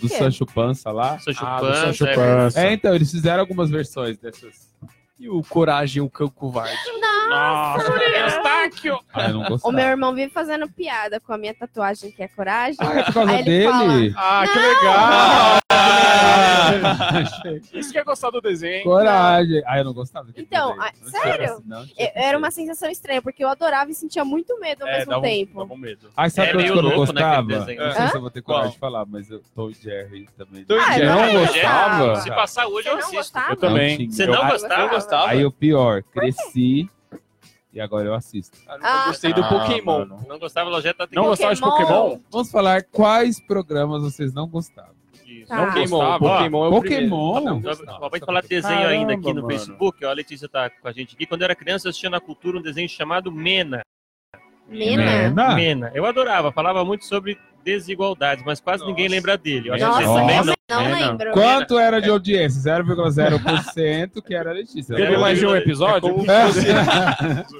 [0.00, 0.08] do Que?
[0.10, 1.18] Sancho Pança lá.
[1.18, 2.60] Sancho Ah, do Panza, Sancho é Panza.
[2.60, 4.74] É, então, eles fizeram algumas versões dessas.
[5.18, 6.76] E o Coragem, o Cão Covarde.
[7.28, 7.92] Nossa,
[8.24, 9.00] Eustáquio!
[9.12, 12.28] Ah, eu não O meu irmão vive fazendo piada com a minha tatuagem, que é
[12.28, 12.76] coragem.
[12.80, 14.14] Ah, é por causa Aí ele dele?
[14.16, 15.58] Ah, que legal!
[15.70, 16.78] Ah,
[17.74, 18.84] Isso que é gostar do desenho.
[18.84, 19.62] coragem.
[19.66, 20.28] Ah, eu não gostava.
[20.36, 20.82] Então, desenho.
[20.82, 21.62] ah, Não sério?
[21.66, 24.98] não, Eu- Era uma sensação estranha, porque eu adorava e sentia muito medo ao É,
[24.98, 25.68] mesmo um, tempo.
[25.70, 26.08] um medo.
[26.16, 27.46] Ai, sabe É que eu não louco, né, gostava?
[27.46, 27.82] desenho.
[27.84, 28.08] Não sei Hã?
[28.08, 28.72] se eu vou ter coragem Qual?
[28.72, 30.64] de falar, mas eu e Jerry também.
[30.64, 31.06] Tom e Ah, Jerry.
[31.06, 32.20] eu não não gostava?
[32.20, 33.16] Se passar hoje, Você eu não assisto.
[33.16, 33.52] gostava?
[33.52, 34.10] Eu também.
[34.10, 34.82] Você não gostava?
[34.82, 35.07] Eu gostava.
[35.10, 36.88] Aí o pior, cresci
[37.72, 38.58] e agora eu assisto.
[38.66, 39.48] Ah, nunca Ah, gostei do tá.
[39.48, 39.98] Pokémon.
[40.00, 40.24] mano.
[40.28, 42.18] Não gostava, Lojeta tem Não gostava de Pokémon?
[42.30, 44.96] Vamos falar quais programas vocês não gostavam.
[45.26, 45.48] Isso.
[45.48, 45.56] Tá.
[45.56, 46.18] Não Pokémon, gostava?
[46.18, 47.08] Pokémon é o primeiro.
[47.10, 47.60] Pokémon?
[47.60, 48.10] Gostava.
[48.10, 49.48] Pode falar de desenho Caramba, ainda aqui no mano.
[49.48, 51.26] Facebook, ó, a Letícia tá com a gente aqui.
[51.26, 53.82] Quando eu era criança, eu assistia na cultura um desenho chamado Mena.
[54.66, 55.02] Mena?
[55.04, 55.54] Mena?
[55.54, 55.90] Mena.
[55.94, 57.38] Eu adorava, falava muito sobre
[57.72, 59.68] desigualdades, mas quase ninguém lembra dele.
[59.68, 60.54] Eu acho que Nossa, também não, não.
[60.70, 61.06] não Mena.
[61.10, 61.30] lembro.
[61.32, 62.60] Quanto era de audiência?
[62.78, 64.96] 0,0% que era a Letícia.
[64.96, 66.08] Teve É, mais de um é episódio?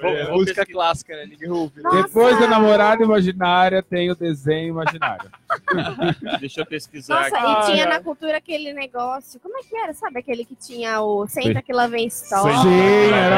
[0.02, 1.26] É, música clássica, né?
[1.26, 1.76] Ninguém ouve.
[1.76, 1.82] né?
[1.84, 2.02] Nossa.
[2.02, 5.30] Depois da namorada imaginária tem o desenho imaginário.
[6.40, 7.70] Deixa eu pesquisar Nossa, aqui.
[7.70, 9.40] e tinha na cultura aquele negócio.
[9.40, 9.92] Como é que era?
[9.94, 12.56] Sabe aquele que tinha o Senta que lá vem história?
[12.58, 13.36] Sim, era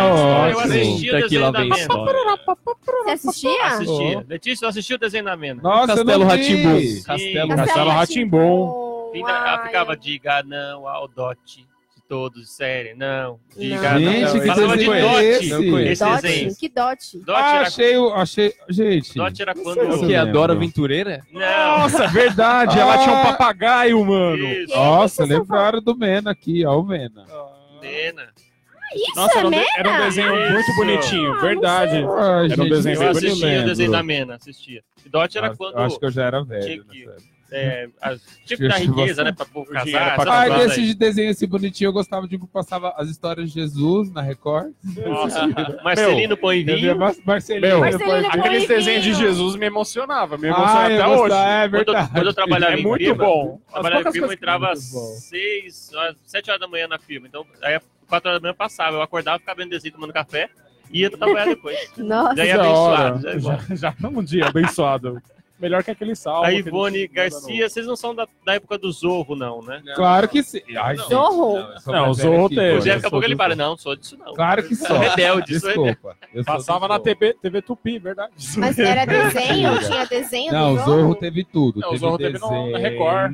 [0.50, 0.60] Eu ótimo.
[0.60, 2.12] assistia Daqui desenho lá da vem história.
[2.84, 3.66] Você assistia?
[3.66, 4.24] Assistia.
[4.28, 5.60] Letícia, eu assisti o desenho da Mena.
[5.62, 6.30] Nossa, Castelo.
[6.30, 7.02] Sim.
[7.04, 9.10] Castelo Castelo Rá-Tim-Bum.
[9.12, 11.66] Fica- ela Ai, ficava diga não ao dote
[11.96, 13.38] de todos, sério, não.
[13.56, 14.00] Diga Não.
[14.00, 14.12] não.
[14.12, 15.24] Gente, que Falava de desenho é dote.
[15.24, 15.50] esse?
[15.50, 15.92] Eu conheço.
[15.92, 16.22] Esse Dot?
[16.22, 16.56] desenho.
[16.56, 17.18] Que dot?
[17.18, 18.54] Dote Ah, era, achei, achei.
[18.68, 19.14] Gente.
[19.14, 19.78] dote era quando.
[19.80, 20.12] É o que?
[20.12, 20.64] eu A Dora lembro.
[20.64, 21.20] Aventureira?
[21.32, 21.40] Não.
[21.80, 22.78] Nossa, verdade.
[22.78, 24.44] Ela tinha um papagaio, mano.
[24.48, 24.74] Isso.
[24.74, 27.24] Nossa, Vocês estão lembraram do Mena aqui, ó, o Mena.
[27.80, 28.28] Mena.
[28.94, 29.66] Isso Nossa, é era um, Mena?
[29.76, 30.52] era um desenho Isso.
[30.52, 31.96] muito bonitinho, verdade.
[31.96, 33.66] Era um desenho Eu bem assistia o lembro.
[33.66, 34.82] desenho da Mena, assistia.
[35.04, 35.76] E Dote era Ah, quando.
[35.78, 36.84] Acho que eu já era tinha velho.
[36.84, 37.08] que-
[37.52, 38.14] é, a-
[38.46, 39.32] tipo Acho da que riqueza, você- né?
[39.32, 40.14] Pra povo o casar.
[40.16, 40.86] pra Ah, coisas desse aí.
[40.86, 44.72] de desenho assim bonitinho, eu gostava de que passava as histórias de Jesus na Record.
[45.04, 45.48] Nossa.
[45.82, 46.96] Marcelino põe vinho.
[46.96, 49.14] Mar Marcelino põe Aqueles desenhos de.
[49.14, 51.16] Jesus me emocionava, me emociona Ah, até hoje.
[51.22, 52.10] gostava, é Quando, eu- verdade.
[52.12, 53.60] quando eu trabalhava É em muito firma, bom.
[53.72, 55.20] Trabalhava em firma, entrava às eu gosto.
[55.28, 57.26] 6, às 7 horas da manhã na firma.
[57.26, 57.80] Então, aí
[58.10, 58.96] 4 horas da manhã passava.
[58.96, 60.50] Eu acordava, ficava vendo desenho, tomando café
[60.92, 61.78] e ia trabalhar depois.
[61.96, 62.36] Nossa.
[62.36, 63.08] Já ia Da hora.
[63.08, 63.40] abençoado.
[63.40, 63.56] já.
[63.76, 65.22] Já, já um dia abençoado.
[65.58, 66.46] Melhor que aquele salmo.
[66.46, 69.82] A que Ivone Garcia, vocês não são da, da época do Zorro, não, né?
[69.94, 70.62] Claro que sim.
[70.74, 71.58] Ai, gente, Zorro?
[71.86, 72.78] Não, o Zorro que teve.
[72.78, 73.54] O Zé eu daqui a sou pouco ele para.
[73.54, 73.68] Zorro.
[73.68, 74.32] Não, sou disso não.
[74.32, 74.96] Claro que Sou sou.
[74.98, 75.52] rebelde.
[75.52, 76.16] Desculpa.
[76.32, 77.04] eu Passava na Zorro.
[77.04, 78.32] TV, TV Tupi, verdade.
[78.56, 79.78] Mas era desenho?
[79.80, 81.80] Tinha desenho Não, do o Zorro teve tudo.
[81.80, 83.32] Não, o teve Zorro teve desenho, no- na Record.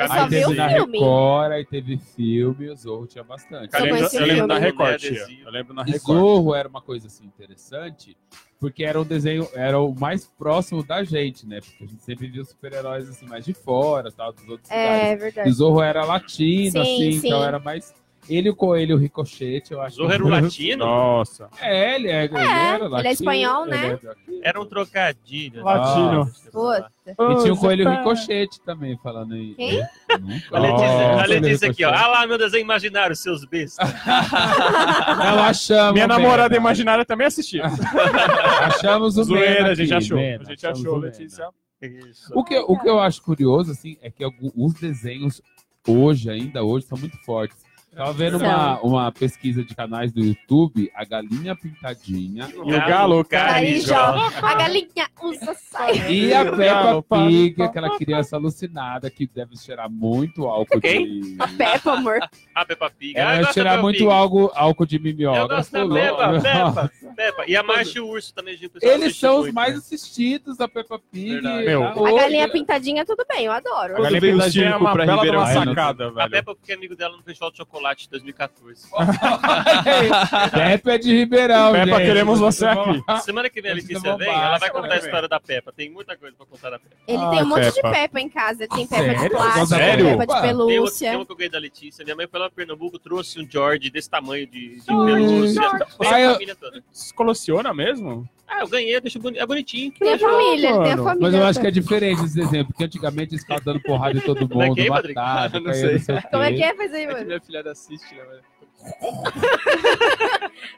[0.00, 0.98] Eu só Aí vi o teve na filme.
[0.98, 3.74] Record, aí teve filme, o Zorro tinha bastante.
[3.74, 5.02] Eu lembro, eu lembro na Record.
[5.04, 6.18] Eu lembro na E Record.
[6.18, 8.16] Zorro era uma coisa assim interessante,
[8.58, 11.60] porque era um desenho, era o mais próximo da gente, né?
[11.60, 15.02] Porque a gente sempre via os super-heróis assim mais de fora, tal, dos outros lugares.
[15.08, 15.52] É E verdade.
[15.52, 17.26] Zorro era latino, Sim, assim, sim.
[17.28, 17.94] então era mais.
[18.30, 19.96] Ele e o Coelho Ricochete, eu acho.
[19.96, 20.84] Zorro era o latino?
[20.84, 21.48] Nossa.
[21.60, 23.10] É, ele, é, ele era ele é latino.
[23.12, 23.98] espanhol, né?
[24.28, 24.48] ele é.
[24.48, 25.64] Era um trocadilho.
[25.64, 26.22] Latino.
[26.22, 26.92] Ah, Puta.
[27.06, 29.54] E tinha o Coelho tá- Ricochete também, falando em.
[29.54, 29.82] Quem?
[30.20, 30.56] Nunca.
[30.56, 31.90] A Letícia, a Nossa, Letícia aqui, ó.
[31.92, 33.88] Ah lá, meu desenho imaginário, seus bestas.
[34.06, 35.92] Ela achamos.
[35.94, 36.60] Minha namorada Mena.
[36.60, 37.64] imaginária também assistia.
[38.62, 40.16] Achamos o Zoeira, Mena a gente aqui, achou.
[40.16, 41.12] Mena, a gente achamos achou, o Mena.
[41.12, 41.48] Letícia.
[41.82, 42.32] Isso.
[42.34, 44.24] O que, o que eu acho curioso, assim, é que
[44.54, 45.40] os desenhos
[45.88, 47.56] hoje, ainda hoje, são muito fortes.
[47.94, 53.24] Tava vendo uma, uma pesquisa de canais do YouTube, a Galinha Pintadinha E o Galo
[53.24, 53.96] Carijó.
[54.42, 56.08] A galinha usa saia.
[56.08, 61.20] e a Peppa Pig, aquela criança alucinada que deve cheirar muito álcool Quem?
[61.20, 61.36] de...
[61.40, 62.18] A Peppa, amor.
[62.54, 63.18] A Peppa Pig.
[63.18, 65.48] Ela Ah, eu deve cheirar muito álcool, álcool de Eu mimeógrafo.
[65.48, 65.94] gosto da.
[65.94, 67.44] Peppa, Peppa, Peppa.
[67.48, 68.54] E a Marcha e o Urso também.
[68.54, 69.78] o Eles são os mais né?
[69.78, 71.42] assistidos da Peppa Pig.
[71.42, 73.96] Tá A galinha pintadinha, tudo bem, eu adoro.
[73.96, 76.30] A Galinha o Pintadinha é uma pra bela sacada, A velho.
[76.30, 78.88] Peppa porque é amigo dela no Festival de Chocolate de 2014.
[80.52, 82.06] Peppa é de Ribeirão, Peppa, gente.
[82.06, 83.02] queremos você aqui.
[83.22, 85.72] Semana que vem a Letícia vem, ela vai contar né, a história da Peppa.
[85.72, 86.94] Tem muita coisa pra contar da Peppa.
[87.06, 88.20] Ele Ah, tem um monte de Peppa.
[88.20, 88.68] Em casa.
[88.68, 90.04] Tem Peppa de plástico, Sério?
[90.06, 90.40] Peppa de Opa.
[90.42, 91.16] Tem uma, tem pelúcia.
[91.16, 92.04] uma que eu ganhei da Letícia.
[92.04, 95.62] Minha mãe foi lá pra Pernambuco, trouxe um George desse tamanho de, de pelúcia.
[95.98, 96.82] Veio Ah, a eu- família toda.
[97.14, 98.28] Coleciona mesmo?
[98.52, 99.92] Ah, eu ganhei, eu deixo boni é bonitinho.
[99.92, 101.04] Tem a família, tem a mano.
[101.04, 101.20] família.
[101.30, 104.20] Mas eu acho que é diferente esse exemplo, porque antigamente eles ficavam dando porrada em
[104.20, 105.20] todo Como é mundo, que é, Rodrigo?
[105.20, 105.92] matado, Não sei.
[105.92, 106.74] não sei Como é que é?
[106.80, 107.26] Faz aí, É mano.
[107.26, 108.22] minha filhada assiste, né?
[108.24, 108.42] velho?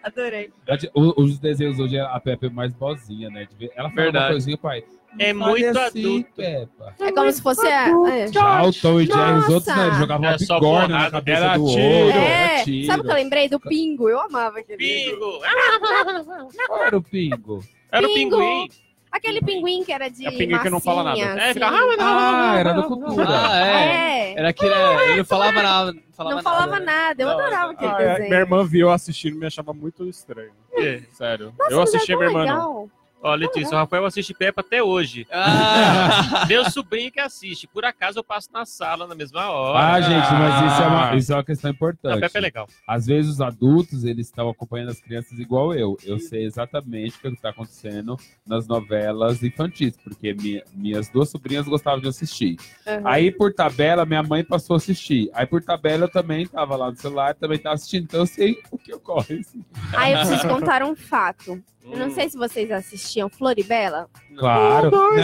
[0.03, 0.51] Adorei.
[0.95, 3.47] Os desenhos hoje, a Peppa é mais bozinha, né?
[3.51, 4.25] De ver- Ela fala Verdade.
[4.27, 4.85] uma coisinha, pai.
[5.19, 6.95] É "Não fale muito assim, adulto." Peppa.
[7.01, 7.89] É como se fosse a.
[8.09, 8.33] é.
[8.33, 9.91] Já o Tom e Jerry, os outros, né?
[9.99, 11.83] Jogavam Era uma bigorna na cabeça era do tiro.
[12.07, 12.19] outro.
[12.19, 12.87] É, tiro.
[12.87, 13.49] sabe o que eu lembrei?
[13.49, 14.09] Do Pingo.
[14.09, 14.79] Eu amava aquele.
[14.79, 15.41] Pingo!
[16.67, 17.65] Qual era o pingo?
[17.91, 18.69] Era o pinguim.
[19.11, 21.17] Aquele pinguim que era de É pinguim que não fala nada.
[21.19, 21.97] massinha, É, fica- assim.
[22.01, 23.27] Ah, era do cultura.
[23.29, 24.33] Ah, é.
[24.33, 24.75] É, Era aquele.
[24.75, 25.93] Ele não falava nada.
[25.93, 26.85] Não falava, não falava nada.
[26.85, 27.23] nada.
[27.23, 27.43] Eu hora.
[27.43, 28.29] adorava aquele Ah, é, desenho.
[28.31, 30.53] minha irmã viu eu assistindo e me achava muito estranho.
[30.73, 31.03] É.
[31.13, 31.53] Sério.
[31.59, 32.91] Nossa, eu mas assisti é a minha irmã, não.
[33.23, 35.27] Ó, Letícia, o Rafael assiste Peppa até hoje.
[35.31, 37.69] Ah, Meu sobrinho que assiste.
[37.69, 39.79] Por acaso eu passo na sala na mesma hora.
[39.95, 42.21] Ah, gente, mas isso é uma, isso é uma questão A importante.
[42.21, 42.69] Peppa é legal.
[42.87, 45.97] Às vezes os adultos, eles estão acompanhando as crianças igual eu.
[46.05, 51.67] Eu sei exatamente o que está acontecendo nas novelas infantis, porque mi- minhas duas sobrinhas
[51.69, 52.57] gostavam de assistir.
[52.87, 53.03] Aham.
[53.05, 55.31] Aí, por tabela, minha mãe passou a assistir.
[55.33, 58.03] Aí, por tabela, eu também estava lá no celular, também estava assistindo.
[58.05, 59.39] Então, eu sei o que ocorre.
[59.41, 59.65] assim.
[59.97, 61.63] Aí eu preciso contar um fato.
[61.85, 64.09] Eu não sei se vocês assistiam Floribela.
[64.37, 64.91] Claro.
[64.91, 65.17] não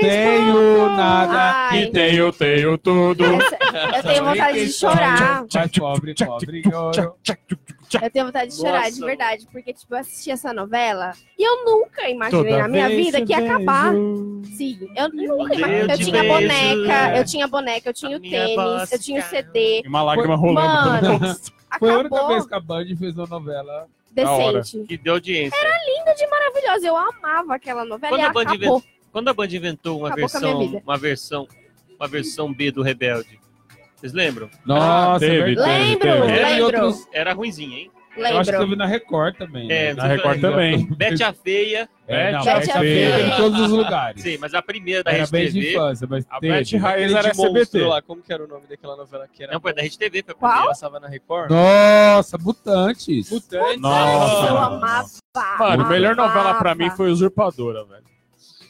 [0.00, 1.68] tenho nada.
[1.70, 1.82] Ai.
[1.82, 3.24] E tenho, tenho tudo.
[3.24, 3.58] Essa-
[3.96, 5.44] Eu tenho vontade de chorar.
[5.52, 7.14] Mas pobre, pobre, ouro.
[8.02, 9.06] Eu tenho vontade de chorar, de Nossa.
[9.06, 9.46] verdade.
[9.52, 13.32] Porque, tipo, eu assisti essa novela e eu nunca imaginei Toda na minha vida que
[13.32, 13.92] ia acabar.
[14.56, 15.82] Sim, eu nunca Eu imaginei.
[15.82, 17.18] Eu tinha beijo, boneca, é.
[17.20, 19.82] eu tinha boneca, eu tinha A o tênis, voz eu tinha o CD.
[19.84, 20.68] E uma lágrima rolando
[21.02, 21.16] Mano.
[21.18, 21.52] rosto.
[21.78, 23.86] Foi a única Acabou vez que a Band fez uma novela.
[24.14, 24.86] Decente.
[24.86, 25.58] Que deu audiência.
[25.58, 26.86] Linda de maravilhosa.
[26.86, 28.82] Eu amava aquela novela Quando e a Band acabou.
[29.12, 31.48] Quando a Band inventou uma Acabou versão, uma versão,
[31.98, 33.38] uma versão B do Rebelde.
[33.96, 34.50] Vocês lembram?
[34.64, 35.70] Nossa, teve, é verdade.
[35.84, 36.32] Lembro, Teve.
[36.38, 36.64] Era lembro.
[36.64, 37.90] outros- Era ruimzinha, hein?
[38.16, 38.58] Eu acho que Lembro.
[38.66, 39.70] teve na Record também.
[39.72, 39.94] É, né?
[39.94, 40.86] Na Record também.
[40.94, 41.88] Bete a Feia.
[42.06, 44.20] É, não, Bete Bete a Feia em todos os lugares.
[44.22, 45.72] Sim, mas a primeira da Era Rede bem de TV.
[45.72, 46.52] infância, mas A teve.
[46.52, 47.78] Beth Raiz era SBT.
[47.86, 48.02] lá.
[48.02, 49.52] Como que era o nome daquela novela que era?
[49.54, 50.22] Não, foi da Rede TV.
[50.22, 50.66] Foi primeira.
[50.66, 51.50] Passava na Record?
[51.50, 53.30] Nossa, Mutantes.
[53.30, 53.80] Mutantes.
[53.80, 54.46] Nossa.
[54.48, 54.76] Eu mano.
[54.76, 55.08] amava.
[55.58, 58.04] Mano, a melhor novela pra mim foi Usurpadora, velho.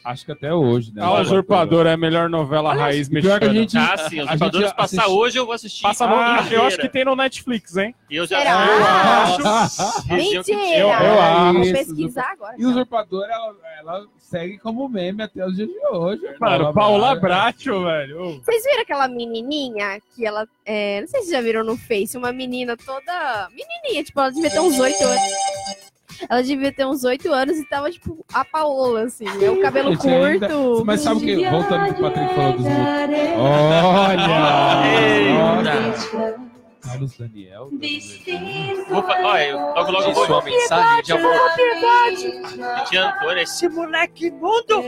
[0.04, 1.02] Acho que até hoje, né?
[1.02, 3.40] A Usurpadora é a melhor novela raiz pior mexicana.
[3.40, 4.20] que a gente- Ah, sim.
[4.20, 5.82] Os a jogadores gente passar assisti- hoje, eu vou assistir.
[5.82, 7.94] Passa no, a eu acho que tem no Netflix, hein?
[8.10, 8.50] E eu já Será?
[8.66, 9.62] eu Ah.
[9.64, 10.08] acho.
[10.14, 10.78] Mentira!
[10.78, 11.72] Eu- eu Vou acho.
[11.72, 12.54] pesquisar agora.
[12.58, 16.20] E Usurpadora, ela, ela segue como meme até os dias de hoje.
[16.38, 18.42] Mano, Paula Bracho, velho.
[18.44, 20.46] Vocês viram aquela menininha que ela.
[20.66, 23.48] é, não sei se vocês já viram no Face, uma menina toda.
[23.50, 25.83] Menininha, tipo, ela devia ter uns oito anos.
[26.28, 29.24] Ela devia ter uns oito anos e tava, tipo, a Paola, assim.
[29.24, 29.50] né?
[29.50, 30.84] O cabelo Gente, ainda- curto.
[30.84, 31.48] Mas sabe o que?
[31.50, 33.16] Voltando pro Patrick falou dos mutantes.
[33.20, 33.40] Eita.
[35.58, 36.53] Olha!
[36.94, 37.70] Carlos Daniel.
[38.88, 40.26] Vou fa- Olha, eu- logo logo eu vou.
[40.26, 41.34] Sua mensagem de amor.
[42.88, 44.82] Tia Antônia, esse moleque imundo!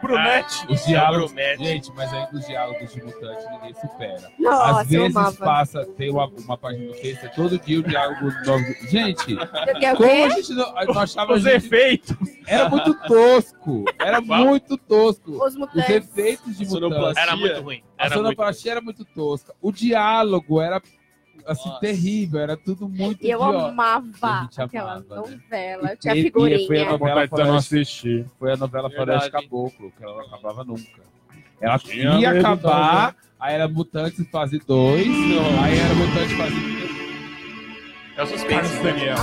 [0.00, 0.66] Brunete.
[0.72, 1.32] Os diálogos.
[1.32, 1.64] Promete.
[1.64, 4.32] Gente, mas ainda os diálogos de mutante ninguém supera.
[4.38, 8.32] Nossa, Às vezes passa, tem uma, uma página do Face, é todo dia o diálogo
[8.46, 8.64] novo.
[8.88, 11.34] Gente, o como a gente não, achava.
[11.34, 12.16] Os gente- efeitos.
[12.46, 13.84] Era muito tosco.
[13.98, 15.32] Era muito tosco.
[15.44, 15.54] Os
[15.90, 17.18] efeitos de mutante.
[17.20, 17.82] Era muito ruim.
[18.00, 18.24] A Era ruim.
[18.24, 19.52] sonoplastia era muito tosca.
[19.60, 20.80] O diálogo era
[21.46, 21.80] assim, Nossa.
[21.80, 22.40] terrível.
[22.40, 23.58] Era tudo muito E eu idiota.
[23.58, 25.36] A amava aquela amava, né?
[25.36, 25.92] novela.
[25.92, 26.66] E Tinha teve- e figurinha.
[26.66, 28.26] foi a novela de não Floresta, assistir.
[28.38, 29.06] foi a novela Verdade.
[29.20, 31.10] Floresta Caboclo, que ela não acabava nunca.
[31.60, 35.06] Ela Tinha ia medo acabar, aí era Mutantes fase 2,
[35.62, 36.90] aí era Mutantes fase 3.
[38.16, 38.48] É o suspense.
[38.48, 38.82] Carlos né?
[38.82, 39.16] Daniel.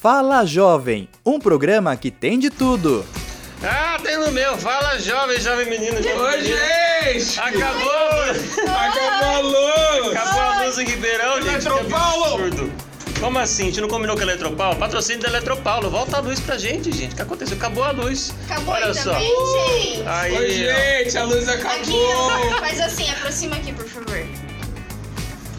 [0.00, 3.04] Fala Jovem, um programa que tem de tudo.
[3.66, 4.56] Ah, tem no meu.
[4.58, 5.96] Fala, jovem, jovem menino.
[5.96, 7.40] Oi, gente!
[7.40, 8.20] Acabou!
[8.68, 10.16] Acabou a luz!
[10.16, 11.66] Acabou a luz em Ribeirão, gente.
[11.66, 12.72] Eletropaulo!
[13.20, 13.62] Como assim?
[13.62, 14.76] A gente não combinou com a Eletropaulo?
[14.78, 15.88] Patrocínio da Eletropaulo.
[15.88, 17.12] Volta a luz pra gente, gente.
[17.12, 17.56] O que aconteceu?
[17.56, 18.34] Acabou a luz.
[18.44, 19.12] Acabou Olha só.
[19.14, 20.02] também, gente.
[20.08, 22.52] Aí, Oi, gente, a luz Aqui, acabou!
[22.52, 24.26] ó, faz assim, aproxima aqui, por favor.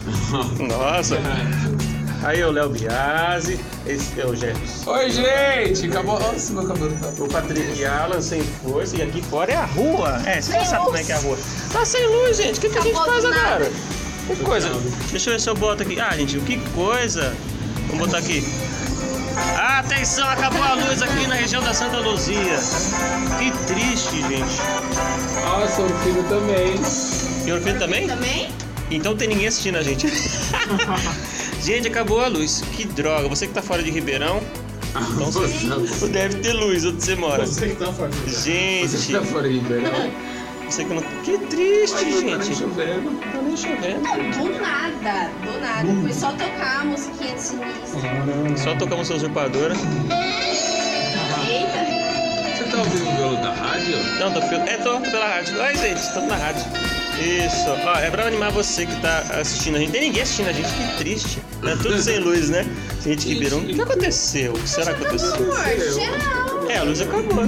[0.62, 1.16] Nossa.
[2.26, 3.56] Aí o Léo Biasi,
[3.86, 4.90] esse é o Jefferson.
[4.90, 5.86] Oi, gente!
[5.86, 6.18] Acabou.
[6.18, 7.22] Nossa, meu cabelo tá.
[7.22, 10.20] O Patrick Alan sem força e aqui fora é a rua.
[10.26, 11.38] É, você já sabe como é que é a rua.
[11.72, 12.58] Tá sem luz, gente.
[12.58, 13.70] O que, que a gente faz agora?
[14.26, 14.68] Que coisa.
[15.12, 16.00] Deixa eu ver se eu boto aqui.
[16.00, 17.32] Ah, gente, que coisa.
[17.90, 18.44] Vamos botar aqui.
[19.78, 22.58] Atenção, acabou a luz aqui na região da Santa Luzia.
[23.38, 24.60] Que triste, gente.
[25.44, 26.74] Nossa, o filho também.
[27.46, 28.08] E o filho também?
[28.08, 28.48] Também?
[28.90, 30.08] Então tem ninguém assistindo a gente.
[31.66, 32.62] gente, acabou a luz.
[32.76, 33.28] Que droga.
[33.28, 34.40] Você que tá fora de Ribeirão.
[35.12, 37.44] Então você deve ter luz onde você mora.
[37.46, 40.10] Você que tá fora de Gente, Você que tá fora de Ribeirão.
[40.70, 41.02] você que não.
[41.22, 42.54] Que triste, gente.
[42.56, 43.10] chovendo.
[43.10, 44.00] Não tá nem chovendo.
[44.00, 46.00] Do nada, do nada.
[46.02, 48.56] Foi só tocar a musiquinha de sinistro.
[48.56, 49.74] Só tocamos sua usurpadora.
[51.46, 51.86] Eita.
[52.56, 53.96] Você tá ouvindo pelo da rádio?
[54.18, 55.60] Não, tô, pelo- é, tô, tô pela rádio.
[55.60, 56.64] Oi, gente, estamos na rádio.
[57.18, 57.70] Isso.
[57.84, 59.92] Ó, é pra animar você que tá assistindo a gente.
[59.92, 61.38] Tem ninguém assistindo a gente, que triste.
[61.62, 61.76] Né?
[61.80, 62.66] Tudo sem luz, né?
[63.02, 63.60] Gente que Ribeirão.
[63.60, 64.52] O que aconteceu?
[64.52, 65.54] O que será que aconteceu?
[66.68, 67.44] É, a luz acabou.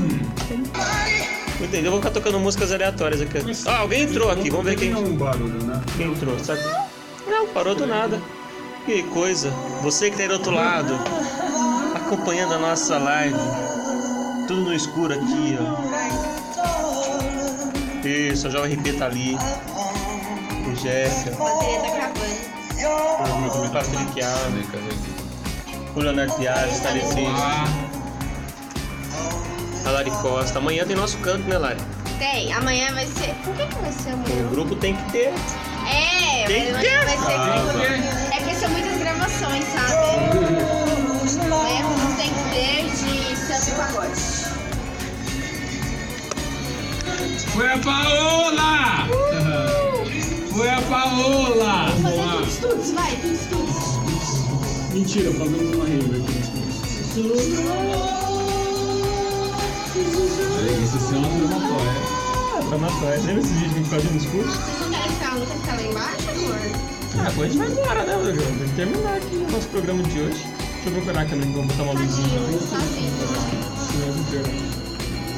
[1.61, 1.87] Entendeu?
[1.87, 3.39] Eu vou ficar tocando músicas aleatórias aqui.
[3.66, 5.81] Ah, alguém entrou aqui, vamos ver quem, um barulho, né?
[5.97, 6.61] quem entrou, sabe?
[7.27, 8.21] Não, parou do nada.
[8.87, 9.51] Que coisa.
[9.83, 10.95] Você que tá aí do outro lado,
[11.95, 13.37] acompanhando a nossa live.
[14.47, 15.97] Tudo no escuro aqui, ó.
[18.09, 19.37] Isso, a Jovem RP tá ali.
[20.67, 23.67] O Jéssica, A bateria tá acabando.
[23.67, 24.67] o Patrick Alves,
[25.95, 27.27] o Leonardo Piazzi tá ali sim.
[29.85, 30.59] A Lari Costa.
[30.59, 31.81] Amanhã tem nosso canto, né, Lari?
[32.19, 33.35] Tem, amanhã vai ser.
[33.45, 34.49] Por que, que vai ser O amanhã?
[34.51, 35.33] grupo tem que ter.
[35.91, 37.05] É, Tem mas que ter.
[37.05, 38.35] vai ser.
[38.35, 39.95] É porque são muitas gravações, sabe?
[41.45, 41.85] Amanhã
[42.17, 44.38] tem que ter de e pagode.
[47.53, 49.09] Foi a Paola!
[50.53, 51.91] Foi a Paola!
[51.91, 53.89] Vou fazer tudo estudos, vai, tudo estudos.
[54.93, 56.39] Mentira, fazemos uma rave aqui.
[60.83, 62.18] Isso sim é uma tramatória.
[62.68, 63.18] Pra matar.
[63.24, 64.55] Lembra esse vídeo que a gente fazia nos cursos?
[64.55, 66.59] Vocês não querem ficar, não lá embaixo, amor?
[67.18, 68.43] Ah, agora a gente vai embora, né, Bruno?
[68.59, 70.45] Tem que terminar aqui o nosso programa de hoje.
[70.74, 72.41] Deixa eu procurar aqui, vamos botar uma luzinha.
[72.41, 73.09] Tadinho, sozinho.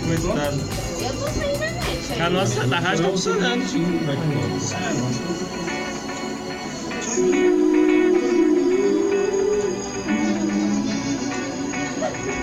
[0.00, 0.52] Como é que tá?
[1.00, 2.20] Eu tô sem internet aí.
[2.20, 3.62] A nossa a rádio tá funcionando.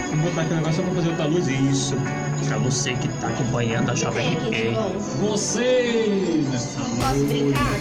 [0.09, 1.47] Vou botar aqui o negócio só pra fazer outra luz.
[1.47, 1.95] Isso.
[2.47, 4.37] Pra você que tá acompanhando a Jovem
[4.73, 5.29] bom.
[5.29, 6.43] Você!
[6.99, 7.77] Posso brincar?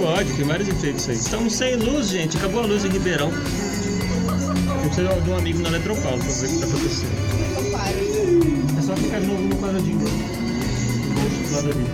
[0.00, 1.16] Pode, tem vários efeitos aí.
[1.16, 2.36] Estamos sem luz, gente.
[2.36, 3.32] Acabou a luz em Ribeirão.
[3.32, 7.41] Eu preciso de um amigo na Eletropaulo pra ver o que tá acontecendo.
[8.92, 9.98] Só ficar de novo no quadradinho.
[10.00, 11.86] Deixa do lado ali.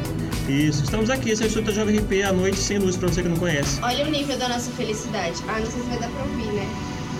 [0.66, 3.06] Isso, estamos aqui, esse é o Instituto da Jovem RP à noite sem luz, pra
[3.08, 3.78] você que não conhece.
[3.82, 5.34] Olha o nível da nossa felicidade.
[5.46, 6.66] Ah, não sei se vai dar pra ouvir, né?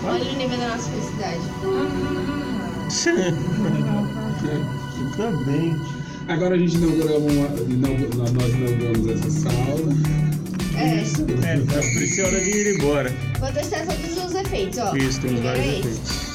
[0.03, 1.39] Olha o nível da nossa felicidade.
[5.15, 5.79] tá bem.
[6.27, 9.93] Agora a gente inaugurou uma, inaugu- nós inauguramos essa sala.
[10.75, 11.03] É.
[11.53, 11.57] É,
[11.93, 13.13] por isso é hora de ir embora.
[13.39, 14.93] Vou testar todos os efeitos, ó.
[14.95, 16.28] Isso, temos Primeiro vários é efeitos.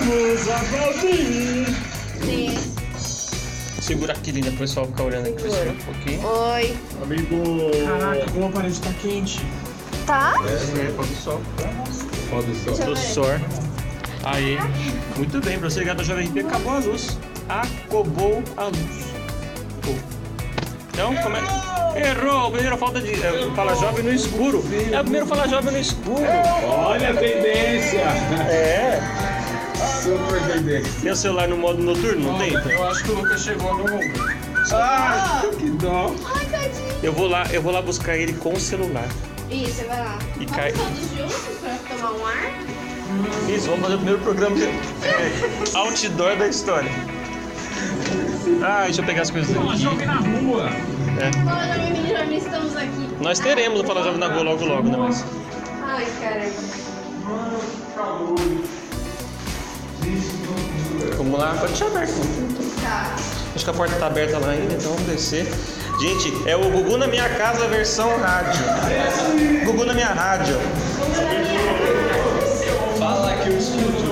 [0.00, 1.66] Vamos aplaudir!
[2.22, 3.82] Esse.
[3.82, 6.26] Segura aqui, linda, pro pessoal ficar olhando aqui pra cima um pouquinho.
[6.26, 6.76] Oi.
[7.02, 7.70] Amigo!
[7.84, 9.40] Caraca, como a parede tá quente.
[10.06, 10.34] Tá?
[10.38, 11.40] É, pôr do sol.
[12.30, 12.74] Pó do sol.
[12.86, 12.96] Do ver.
[12.96, 13.26] sol.
[14.24, 14.58] Aí,
[15.18, 17.18] muito bem, pra você ligar da Jovem RP, acabou a luz.
[17.48, 19.10] Acabou a luz.
[20.94, 22.08] Então, como é?
[22.08, 22.48] Errou!
[22.48, 23.12] O primeiro falta de.
[23.12, 24.64] É, fala jovem no escuro.
[24.92, 26.24] É o primeiro fala jovem no escuro.
[26.66, 28.00] Olha a tendência!
[28.48, 29.19] É.
[30.02, 30.82] Super.
[31.02, 32.52] Tem o celular no modo noturno, não tem?
[32.54, 33.84] Eu acho que o Lucas chegou no.
[34.72, 36.14] Ah, que dó!
[36.34, 36.90] Ai, tadinho.
[37.02, 39.08] Eu vou lá, eu vou lá buscar ele com o celular.
[39.50, 40.18] Isso, você vai lá.
[40.38, 42.52] E Vamos cai- todos juntos pra tomar um ar?
[43.48, 44.70] Isso, vamos fazer o primeiro programa de é,
[45.74, 46.90] outdoor da história.
[48.62, 49.76] Ah, deixa eu pegar as coisas aqui.
[49.78, 50.68] Jogue na rua!
[51.44, 53.08] Fala, Jovem Mini Jovem, estamos aqui.
[53.20, 54.96] Nós teremos o Fala Jovem na Rua logo logo, né?
[54.98, 55.24] Mas...
[55.84, 56.80] Ai, caramba.
[61.20, 62.14] Vamos lá, pode deixar aberto.
[62.80, 63.14] Tá.
[63.54, 65.46] Acho que a porta tá aberta lá ainda, então vamos descer.
[66.00, 68.62] Gente, é o Gugu na minha casa versão rádio.
[69.66, 70.56] Gugu na minha rádio.
[72.98, 74.09] Fala que o estúdio.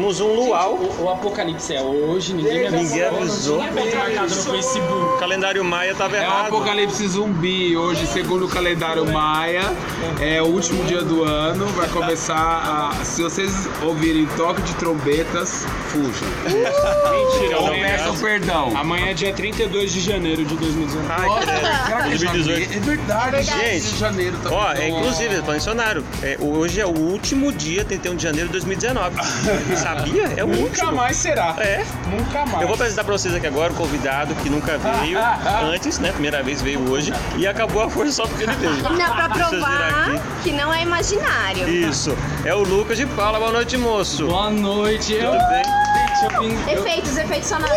[0.00, 0.76] Temos um luau.
[0.76, 2.82] O, o apocalipse é hoje, ninguém avisou.
[2.82, 3.58] Ninguém avisou.
[3.58, 5.14] Não tinha marcado no Facebook.
[5.14, 6.46] O calendário Maia tava É o errado.
[6.46, 7.76] Apocalipse Zumbi.
[7.76, 9.70] Hoje, segundo o calendário Maia,
[10.18, 11.66] é o último dia do ano.
[11.66, 13.04] Vai começar a.
[13.04, 16.28] Se vocês ouvirem toque de trombetas, fujam.
[16.48, 18.72] Mentira, Não Ou peçam perdão.
[18.74, 21.08] amanhã é dia 32 de janeiro de 2019.
[21.10, 22.08] Ai, credo.
[22.08, 22.72] 2018.
[22.72, 27.52] É verdade, Gente, de janeiro tá Ó, é inclusive, dicionário, é, hoje é o último
[27.52, 29.16] dia, 31 de janeiro de 2019.
[29.98, 30.24] Sabia?
[30.36, 30.92] É o Nunca último.
[30.92, 31.54] mais será.
[31.58, 31.84] É.
[32.08, 32.60] Nunca mais.
[32.62, 35.18] Eu vou apresentar pra vocês aqui agora o convidado que nunca veio
[35.72, 36.12] antes, né?
[36.12, 37.12] Primeira vez veio hoje.
[37.36, 38.74] E acabou a força só porque ele veio.
[38.82, 41.68] Não, pra provar que não é imaginário.
[41.68, 42.16] Isso.
[42.44, 43.38] É o Lucas de Paula.
[43.38, 44.26] Boa noite, moço.
[44.26, 45.32] Boa noite, eu.
[45.32, 45.62] Tudo bem?
[45.64, 46.70] Gente, eu vim.
[46.70, 47.70] eu- Efeitos, efeitos sonoros.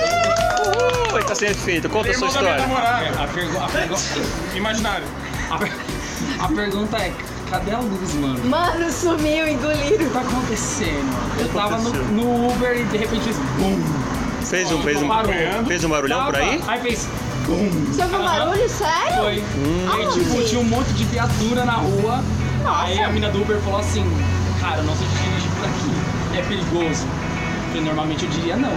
[1.13, 1.89] Oi, tá sendo feito.
[1.89, 2.55] Conta a sua história.
[2.55, 3.95] A, pergu a, pergu
[4.55, 5.05] Imaginário.
[5.49, 5.71] a, per-
[6.39, 7.11] a pergunta é:
[7.53, 8.45] cadê a luz, mano?
[8.45, 9.97] Mano, sumiu, O engoliram.
[9.97, 11.39] que tá acontecendo?
[11.39, 13.79] Eu tava no, no Uber e de repente fez BUM!
[14.43, 15.09] Fez um, fez um,
[15.65, 16.61] fez um barulhão por aí?
[16.67, 17.07] Aí fez
[17.45, 17.69] BUM!
[17.91, 18.69] Você ouviu um barulho?
[18.69, 19.21] Sério?
[19.21, 19.43] Foi.
[19.93, 20.19] Aí, Aonde?
[20.25, 22.23] tipo, tinha um monte de viatura na rua.
[22.63, 22.83] Nossa.
[22.85, 24.03] Aí a mina do Uber falou assim:
[24.59, 26.37] Cara, não sei dirigir por aqui.
[26.39, 27.05] É perigoso.
[27.65, 28.73] Porque normalmente eu diria não.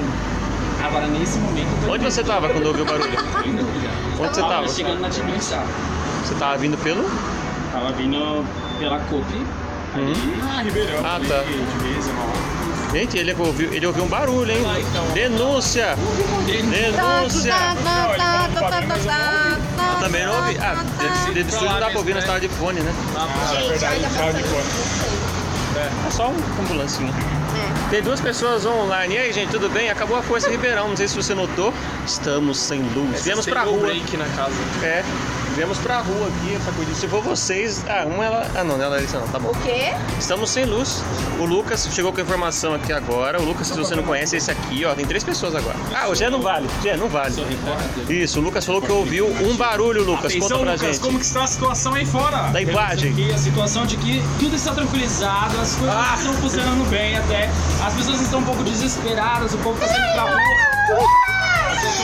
[0.84, 1.66] Agora, nesse momento.
[1.80, 3.18] eu tô Onde você tava quando ouviu o barulho?
[4.20, 4.68] Onde você tava?
[4.68, 5.64] chegando na Tibiriçá.
[6.22, 7.08] Você tava vindo pelo?
[7.72, 8.44] Tava vindo
[8.78, 9.24] pela COP.
[9.96, 10.12] Hum.
[10.42, 11.00] Ah, Ribeirão.
[11.04, 11.42] Ah, tá.
[11.42, 12.96] De.
[12.98, 14.62] Gente, ele ouviu, ele ouviu um barulho, hein?
[15.12, 15.96] Denúncia!
[16.46, 17.54] Denúncia!
[19.76, 20.56] Eu também não ouvi.
[20.58, 20.84] Ah,
[21.32, 22.94] do estúdio não dá pra ouvir, nós tava de fone, né?
[23.58, 24.96] é verdade, de fone.
[26.06, 27.12] É só um ambulancinho.
[27.90, 29.14] Tem duas pessoas online.
[29.14, 29.90] E aí, gente, tudo bem?
[29.90, 30.88] Acabou a Força Ribeirão.
[30.88, 31.72] Não sei se você notou.
[32.06, 33.24] Estamos sem luz.
[33.24, 33.78] Viemos pra rua.
[33.80, 34.54] break na casa.
[34.82, 35.04] É.
[35.56, 36.94] Viemos pra rua aqui, essa coisa.
[36.94, 37.82] Se for vocês.
[37.88, 38.46] Ah, uma ela.
[38.54, 39.48] Ah, não, não é Larissa não, tá bom.
[39.48, 39.94] O quê?
[40.18, 41.02] Estamos sem luz.
[41.40, 43.40] O Lucas chegou com a informação aqui agora.
[43.40, 44.94] O Lucas, se você não conhece, é esse aqui, ó.
[44.94, 45.74] Tem três pessoas agora.
[45.94, 46.68] Ah, o Gé não vale.
[46.82, 47.34] Gé, não vale.
[48.08, 50.34] Isso, o Lucas falou que ouviu um barulho, Lucas.
[50.34, 51.00] Conta Atenção, pra Lucas, gente.
[51.00, 52.36] como que está a situação aí fora?
[52.48, 53.12] Da imagem.
[53.12, 56.16] Aqui a situação de que tudo está tranquilizado, as coisas Ah.
[56.18, 57.48] estão funcionando bem até.
[57.82, 60.38] As pessoas estão um pouco desesperadas, o povo está saindo pra rua.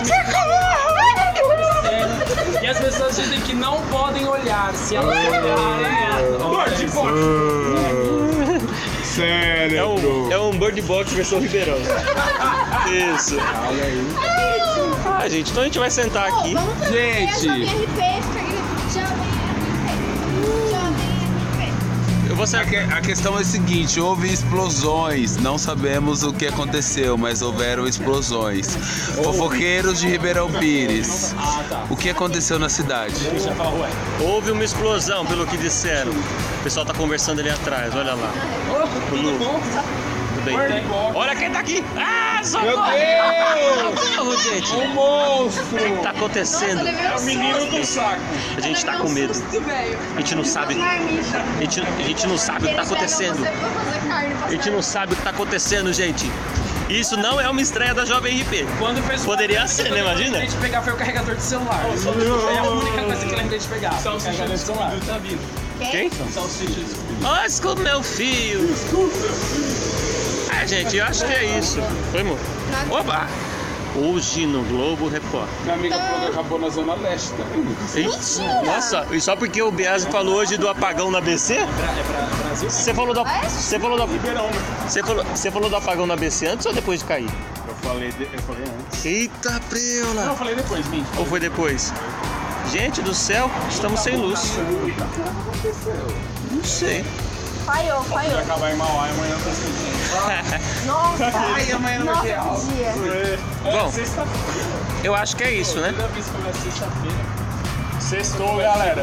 [0.04, 0.51] E
[2.72, 4.72] as pessoas dizem que não podem olhar.
[4.74, 6.32] Se elas olharem,
[6.70, 7.18] Bird Box!
[9.04, 11.76] Sério, É um, é um Bird Box versão Ribeirão.
[13.14, 13.36] Isso.
[15.04, 16.54] Ah, gente, então a gente vai sentar aqui.
[16.54, 18.41] Vamos fazer Gente.
[22.32, 22.66] Eu vou A, sentar.
[22.66, 25.36] que- a questão é a seguinte: houve explosões.
[25.36, 28.74] Não sabemos o que aconteceu, mas houveram explosões.
[29.22, 31.34] Fofoqueiros de Ribeirão Pires.
[31.90, 33.14] O que aconteceu na cidade?
[34.18, 36.10] Houve uma explosão, pelo que disseram.
[36.12, 38.32] O pessoal tá conversando ali atrás, olha lá.
[39.10, 39.60] tudo bom?
[41.14, 41.84] Olha quem tá aqui!
[41.96, 42.66] Ah, socorro!
[42.66, 44.42] Meu Deus!
[44.42, 44.72] Gente!
[44.82, 45.64] Um monstro!
[45.76, 46.86] O que tá acontecendo?
[46.86, 48.20] É o menino do saco.
[48.56, 49.32] A gente tá com medo.
[50.16, 50.76] A gente não sabe.
[50.80, 53.46] A gente, a gente não sabe o que tá acontecendo.
[54.44, 56.30] A gente não sabe o que tá acontecendo, gente.
[56.88, 58.66] Isso não é uma estreia da Jovem RP.
[58.78, 60.00] Quando o pessoal- Poderia ser, né?
[60.00, 60.30] Imagina?
[60.32, 61.80] lembrei de pegar foi o carregador de celular.
[62.54, 63.92] É a única coisa que lembrei de pegar.
[63.92, 64.92] foi o carregador de celular.
[65.06, 65.40] Tá vindo.
[65.90, 66.10] Quem?
[67.44, 68.68] Osco, meu filho.
[70.62, 71.78] É, gente, eu acho que é isso.
[72.10, 72.38] Foi, amor?
[72.90, 73.26] Oba!
[73.94, 75.52] Hoje no Globo Repórter.
[75.64, 77.76] Minha amiga falou que acabou na Zona Leste tá também.
[77.94, 81.58] Eita, Nossa, e só porque o Biasi falou hoje do apagão na BC?
[82.54, 84.06] Você falou do, você falou do,
[84.88, 87.28] você falou, você falou do apagão na BC antes ou depois de cair?
[87.68, 89.04] Eu falei, de- eu falei antes.
[89.04, 90.34] Eita, Não, eu preula!
[90.36, 91.04] falei depois, Min.
[91.18, 91.92] Ou foi depois?
[92.72, 94.52] Gente do céu, estamos sem luz.
[96.50, 97.04] Não sei.
[97.64, 98.40] Falhou, Vai falhou.
[98.40, 99.92] acabar em Mauá e amanhã eu tô sentindo.
[100.86, 102.58] Nossa, Ai, amanhã não vai ter aula.
[103.62, 104.68] Bom, Sexta-feira.
[105.04, 105.92] eu acho que é isso, né?
[105.96, 107.16] Toda vez que começa sexta-feira.
[108.00, 109.02] Sextou, galera.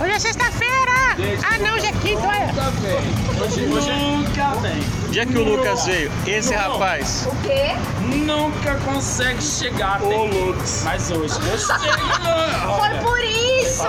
[0.00, 0.92] Hoje é sexta-feira!
[1.44, 2.54] Ah não, hoje é quinta, olha!
[3.42, 4.80] Hoje, hoje Nunca vem.
[5.10, 7.26] Dia que o Lucas veio, esse rapaz.
[7.26, 7.74] O quê?
[8.24, 10.00] Nunca consegue chegar.
[10.00, 10.82] Ô, Tem- Lux.
[10.84, 12.76] Mas hoje eu chego.
[12.78, 13.82] Foi por isso!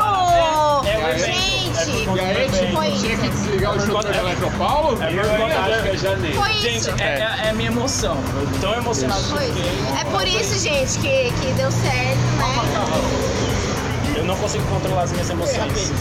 [0.88, 1.59] É o evento.
[1.92, 5.04] Gente, E aí, tipo, Foi tinha que desligar o chuteiro da Eletropaulo?
[5.04, 6.42] É verdade, acho que é janeiro.
[6.42, 6.90] foi Gente, isso.
[7.00, 8.18] é, é, é a minha emoção.
[8.40, 9.60] Eu tô tão emocionado que Foi isso.
[10.00, 14.16] É por isso, gente, que, que deu certo, né?
[14.18, 15.92] Eu não consigo controlar as minhas emoções.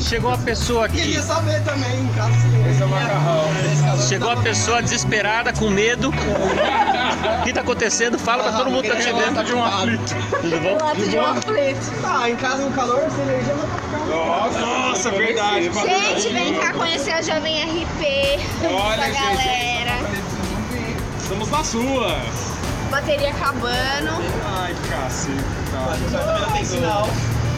[0.00, 1.20] Chegou uma pessoa aqui.
[1.22, 2.32] saber também, em caso
[2.70, 3.44] Esse é o macarrão.
[4.08, 6.10] Chegou uma pessoa desesperada, com medo.
[6.10, 8.18] O que tá acontecendo?
[8.18, 9.44] Fala pra todo mundo que tá te vendo.
[9.44, 10.14] de um aflito.
[10.40, 10.84] Tudo bom?
[10.84, 11.92] Um aflito.
[12.04, 14.60] Ah, em casa no calor, essa energia não ficando.
[14.60, 15.70] Nossa, verdade.
[15.72, 18.40] Gente, vem cá conhecer a Jovem RP.
[18.72, 19.20] Olha, da gente.
[19.20, 19.96] galera.
[21.18, 22.20] Estamos na sua.
[22.90, 24.10] Bateria acabando.
[24.58, 25.56] Ai, cacete.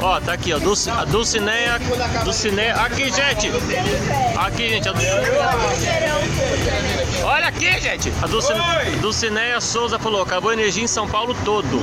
[0.01, 0.59] Ó, tá aqui, ó.
[0.59, 1.79] Dulci, a Dulcineia.
[2.25, 2.75] Dulcineia.
[2.77, 3.51] Aqui, gente.
[4.37, 4.89] Aqui, gente.
[4.89, 6.15] A Dulcineia.
[7.25, 8.13] Olha aqui, gente.
[8.23, 11.79] A Dulcineia, Dulcineia Souza falou: acabou a energia em São Paulo todo.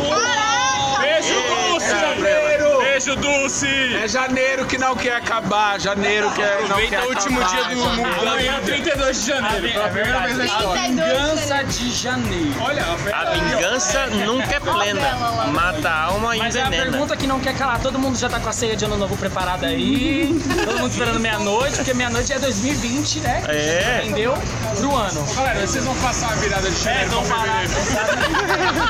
[0.99, 1.33] Beijo,
[1.69, 2.64] Dulce!
[2.95, 3.67] Beijo, Dulce!
[4.01, 7.67] É janeiro que não quer acabar, janeiro que é- não quer Aproveita o último acabar,
[7.67, 8.21] dia do mundo.
[8.21, 9.73] Amanhã, 32 de janeiro.
[9.73, 10.81] Pela primeira vez na história.
[10.81, 12.55] A vingança de janeiro.
[12.61, 12.83] Olha,
[13.13, 15.15] A vingança nunca é plena.
[15.51, 16.91] Mata a alma e Mas é a envenena.
[16.91, 17.81] pergunta que não quer calar.
[17.81, 20.33] Todo mundo já tá com a ceia de ano novo preparada aí.
[20.63, 23.43] Todo mundo esperando meia-noite, porque meia-noite é 2020, né?
[23.49, 24.03] É.
[24.05, 24.33] Entendeu?
[24.77, 25.25] Pro ano.
[25.35, 28.87] galera, vocês vão passar a virada de É, janeiro vão pra falar fevereiro.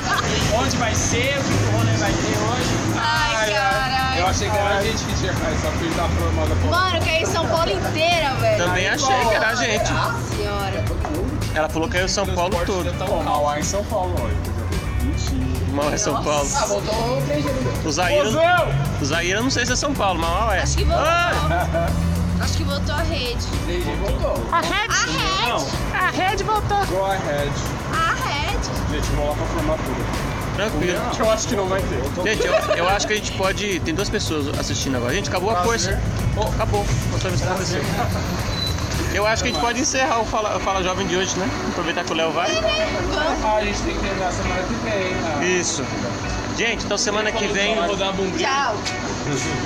[0.62, 2.76] onde vai ser, o que o rolê vai ter hoje.
[2.98, 3.95] Ai, caralho.
[4.26, 6.56] Eu achei que era a gente que tinha caído, só que ele tá formando a
[6.72, 8.66] Mano, que é em São Paulo inteira, velho.
[8.66, 9.94] Também achei que era a gente.
[9.94, 10.86] Nossa senhora.
[11.54, 12.92] Ela falou que é o São Paulo todo.
[13.06, 14.36] Pô, Mauá em São Paulo, olha.
[15.72, 16.50] Mal é São Paulo.
[17.86, 18.28] O Zaira.
[19.00, 20.62] O Zaira não sei se é São Paulo, mas mal é.
[20.62, 21.06] Acho que voltou.
[21.06, 21.90] Ah!
[22.42, 23.46] Acho que voltou a rede.
[24.52, 25.66] A rede, A rede.
[25.94, 26.86] a rede voltou.
[26.88, 27.52] Go ahead.
[27.94, 28.70] A rede.
[28.92, 30.25] Gente, vamos lá pra formatura.
[30.56, 31.00] Tranquilo.
[31.20, 32.02] Eu acho que não vai ter.
[32.24, 33.80] Gente, eu, eu acho que a gente pode.
[33.82, 35.14] Tem duas pessoas assistindo agora.
[35.14, 36.02] Gente, acabou a força.
[36.38, 36.86] Oh, acabou.
[37.12, 37.86] Nós estamos acontecendo.
[39.14, 41.50] Eu acho que a gente pode encerrar o Fala, Fala Jovem de hoje, né?
[41.70, 42.50] Aproveitar que o Léo vai.
[42.52, 45.48] Ah, a gente tem que terminar semana que vem, né?
[45.60, 45.86] Isso.
[46.58, 47.76] Gente, então semana que vem.
[48.38, 48.76] Tchau.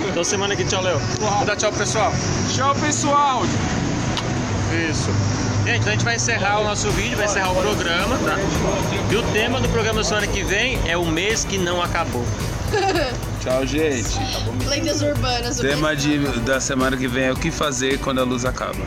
[0.09, 0.99] Então semana que tchau, Léo.
[1.19, 2.11] Vou dar tchau, pessoal.
[2.55, 3.41] Tchau, pessoal.
[4.89, 5.09] Isso.
[5.69, 8.37] Gente, então a gente vai encerrar o nosso vídeo, vai encerrar o programa, tá?
[9.11, 12.25] E o tema do programa da semana que vem é o mês que não acabou.
[13.39, 14.17] Tchau, gente.
[14.67, 15.59] Lendas urbanas.
[15.59, 18.79] o Tema de, da semana que vem é o que fazer quando a luz acaba.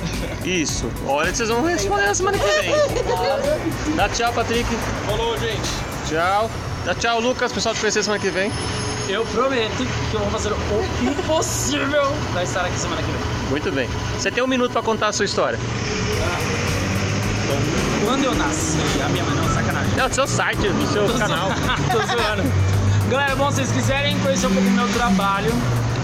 [0.44, 0.90] Isso.
[1.06, 2.74] Olha que vocês vão responder na semana que vem.
[3.94, 4.68] Dá tchau, Patrick.
[5.06, 5.70] Falou, gente.
[6.08, 6.50] Tchau.
[6.84, 7.52] Dá tchau, Lucas.
[7.52, 8.50] Pessoal, te conhecer semana que vem.
[9.08, 10.56] Eu prometo que eu vou fazer o
[11.04, 13.50] impossível pra estar aqui semana que vem.
[13.50, 13.88] Muito bem.
[14.18, 15.60] Você tem um minuto pra contar a sua história.
[18.04, 19.96] Quando eu nasci, a minha mãe não, sacanagem.
[19.96, 21.48] Não, do seu site, do seu Tô canal.
[21.48, 22.42] zoando, Tô zoando.
[23.10, 25.52] Galera, bom, se vocês quiserem conhecer um pouco do meu trabalho,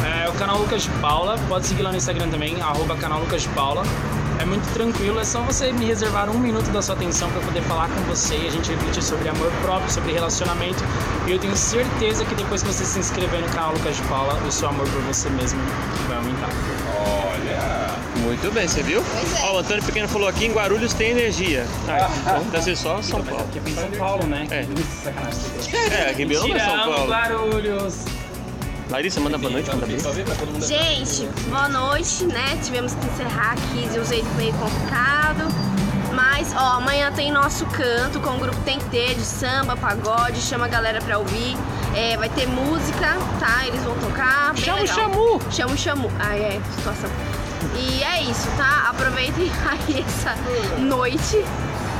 [0.04, 3.42] é o canal Lucas de Paula, pode seguir lá no Instagram também, arroba canal Lucas
[3.42, 3.82] de Paula.
[4.40, 7.62] É muito tranquilo, é só você me reservar um minuto da sua atenção para poder
[7.62, 10.84] falar com você e a gente refletir sobre amor próprio, sobre relacionamento.
[11.26, 14.34] E eu tenho certeza que depois que você se inscrever no canal Lucas de Paula,
[14.46, 15.60] o seu amor por você mesmo.
[18.40, 19.02] Muito bem, você viu?
[19.02, 19.46] Pois é.
[19.46, 21.66] Ó, o Antônio Pequeno falou aqui, em Guarulhos tem energia.
[21.88, 23.44] Ah, então deve ser só São Paulo.
[23.44, 24.46] Aqui é em São Paulo, né?
[24.50, 24.66] É.
[25.02, 25.40] Sacanagem.
[25.92, 27.10] É, Ribeirão não é São Paulo.
[27.10, 28.04] Guarulhos.
[28.90, 29.98] Larissa, manda boa noite, manda bem.
[30.66, 32.58] Gente, boa noite, né?
[32.64, 35.46] Tivemos que encerrar aqui de um jeito meio complicado.
[36.14, 40.40] Mas, ó, amanhã tem nosso canto com o grupo Tem que Ter, de samba, pagode,
[40.40, 41.56] chama a galera pra ouvir.
[41.94, 43.66] É, vai ter música, tá?
[43.66, 44.54] Eles vão tocar.
[44.54, 44.86] Bem Chama o.
[44.86, 45.40] Chamu!
[45.50, 46.10] Chama o Chamu.
[46.18, 47.10] Ah, é, situação.
[47.78, 48.88] E é isso, tá?
[48.90, 50.34] Aproveitem aí essa
[50.78, 51.44] noite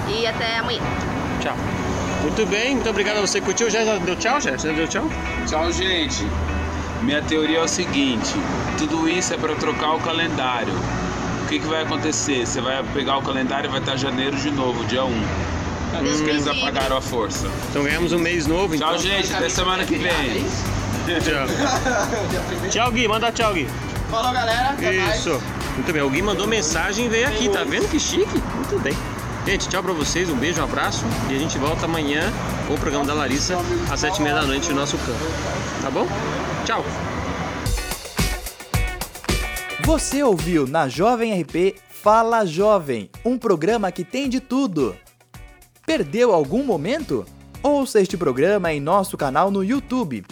[0.08, 0.80] e até amanhã.
[1.40, 1.56] Tchau.
[2.22, 3.70] Muito bem, muito obrigado a você que curtiu.
[3.70, 4.56] Já, deu tchau, já?
[4.56, 5.08] Já deu tchau?
[5.46, 6.26] Tchau, gente.
[7.02, 8.34] Minha teoria é o seguinte:
[8.76, 10.74] tudo isso é para trocar o calendário.
[11.44, 12.44] O que, que vai acontecer?
[12.46, 15.22] Você vai pegar o calendário e vai estar janeiro de novo, dia 1.
[15.96, 17.48] Por isso que eles apagaram a força.
[17.70, 18.76] Então ganhamos um mês novo.
[18.76, 18.98] Tchau, então.
[18.98, 19.32] gente.
[19.32, 20.44] Até semana que vem.
[21.06, 22.68] Tchau.
[22.68, 23.08] tchau, Gui.
[23.08, 23.68] Manda tchau, Gui.
[24.10, 24.70] Falou, galera.
[24.70, 25.24] Até mais.
[25.78, 26.10] Muito bem.
[26.10, 27.48] Gui mandou mensagem e veio aqui.
[27.48, 28.26] Tá vendo que chique?
[28.26, 28.94] Muito bem.
[29.46, 30.28] Gente, tchau pra vocês.
[30.28, 31.04] Um beijo, um abraço.
[31.30, 32.32] E a gente volta amanhã
[32.66, 33.56] com o programa da Larissa
[33.90, 35.24] às sete e meia da noite no nosso campo.
[35.80, 36.06] Tá bom?
[36.66, 36.84] Tchau.
[39.84, 44.96] Você ouviu na Jovem RP Fala Jovem, um programa que tem de tudo.
[45.86, 47.24] Perdeu algum momento?
[47.62, 50.26] Ouça este programa em nosso canal no YouTube.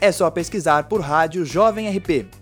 [0.00, 2.37] É só pesquisar por Rádio Jovem RP.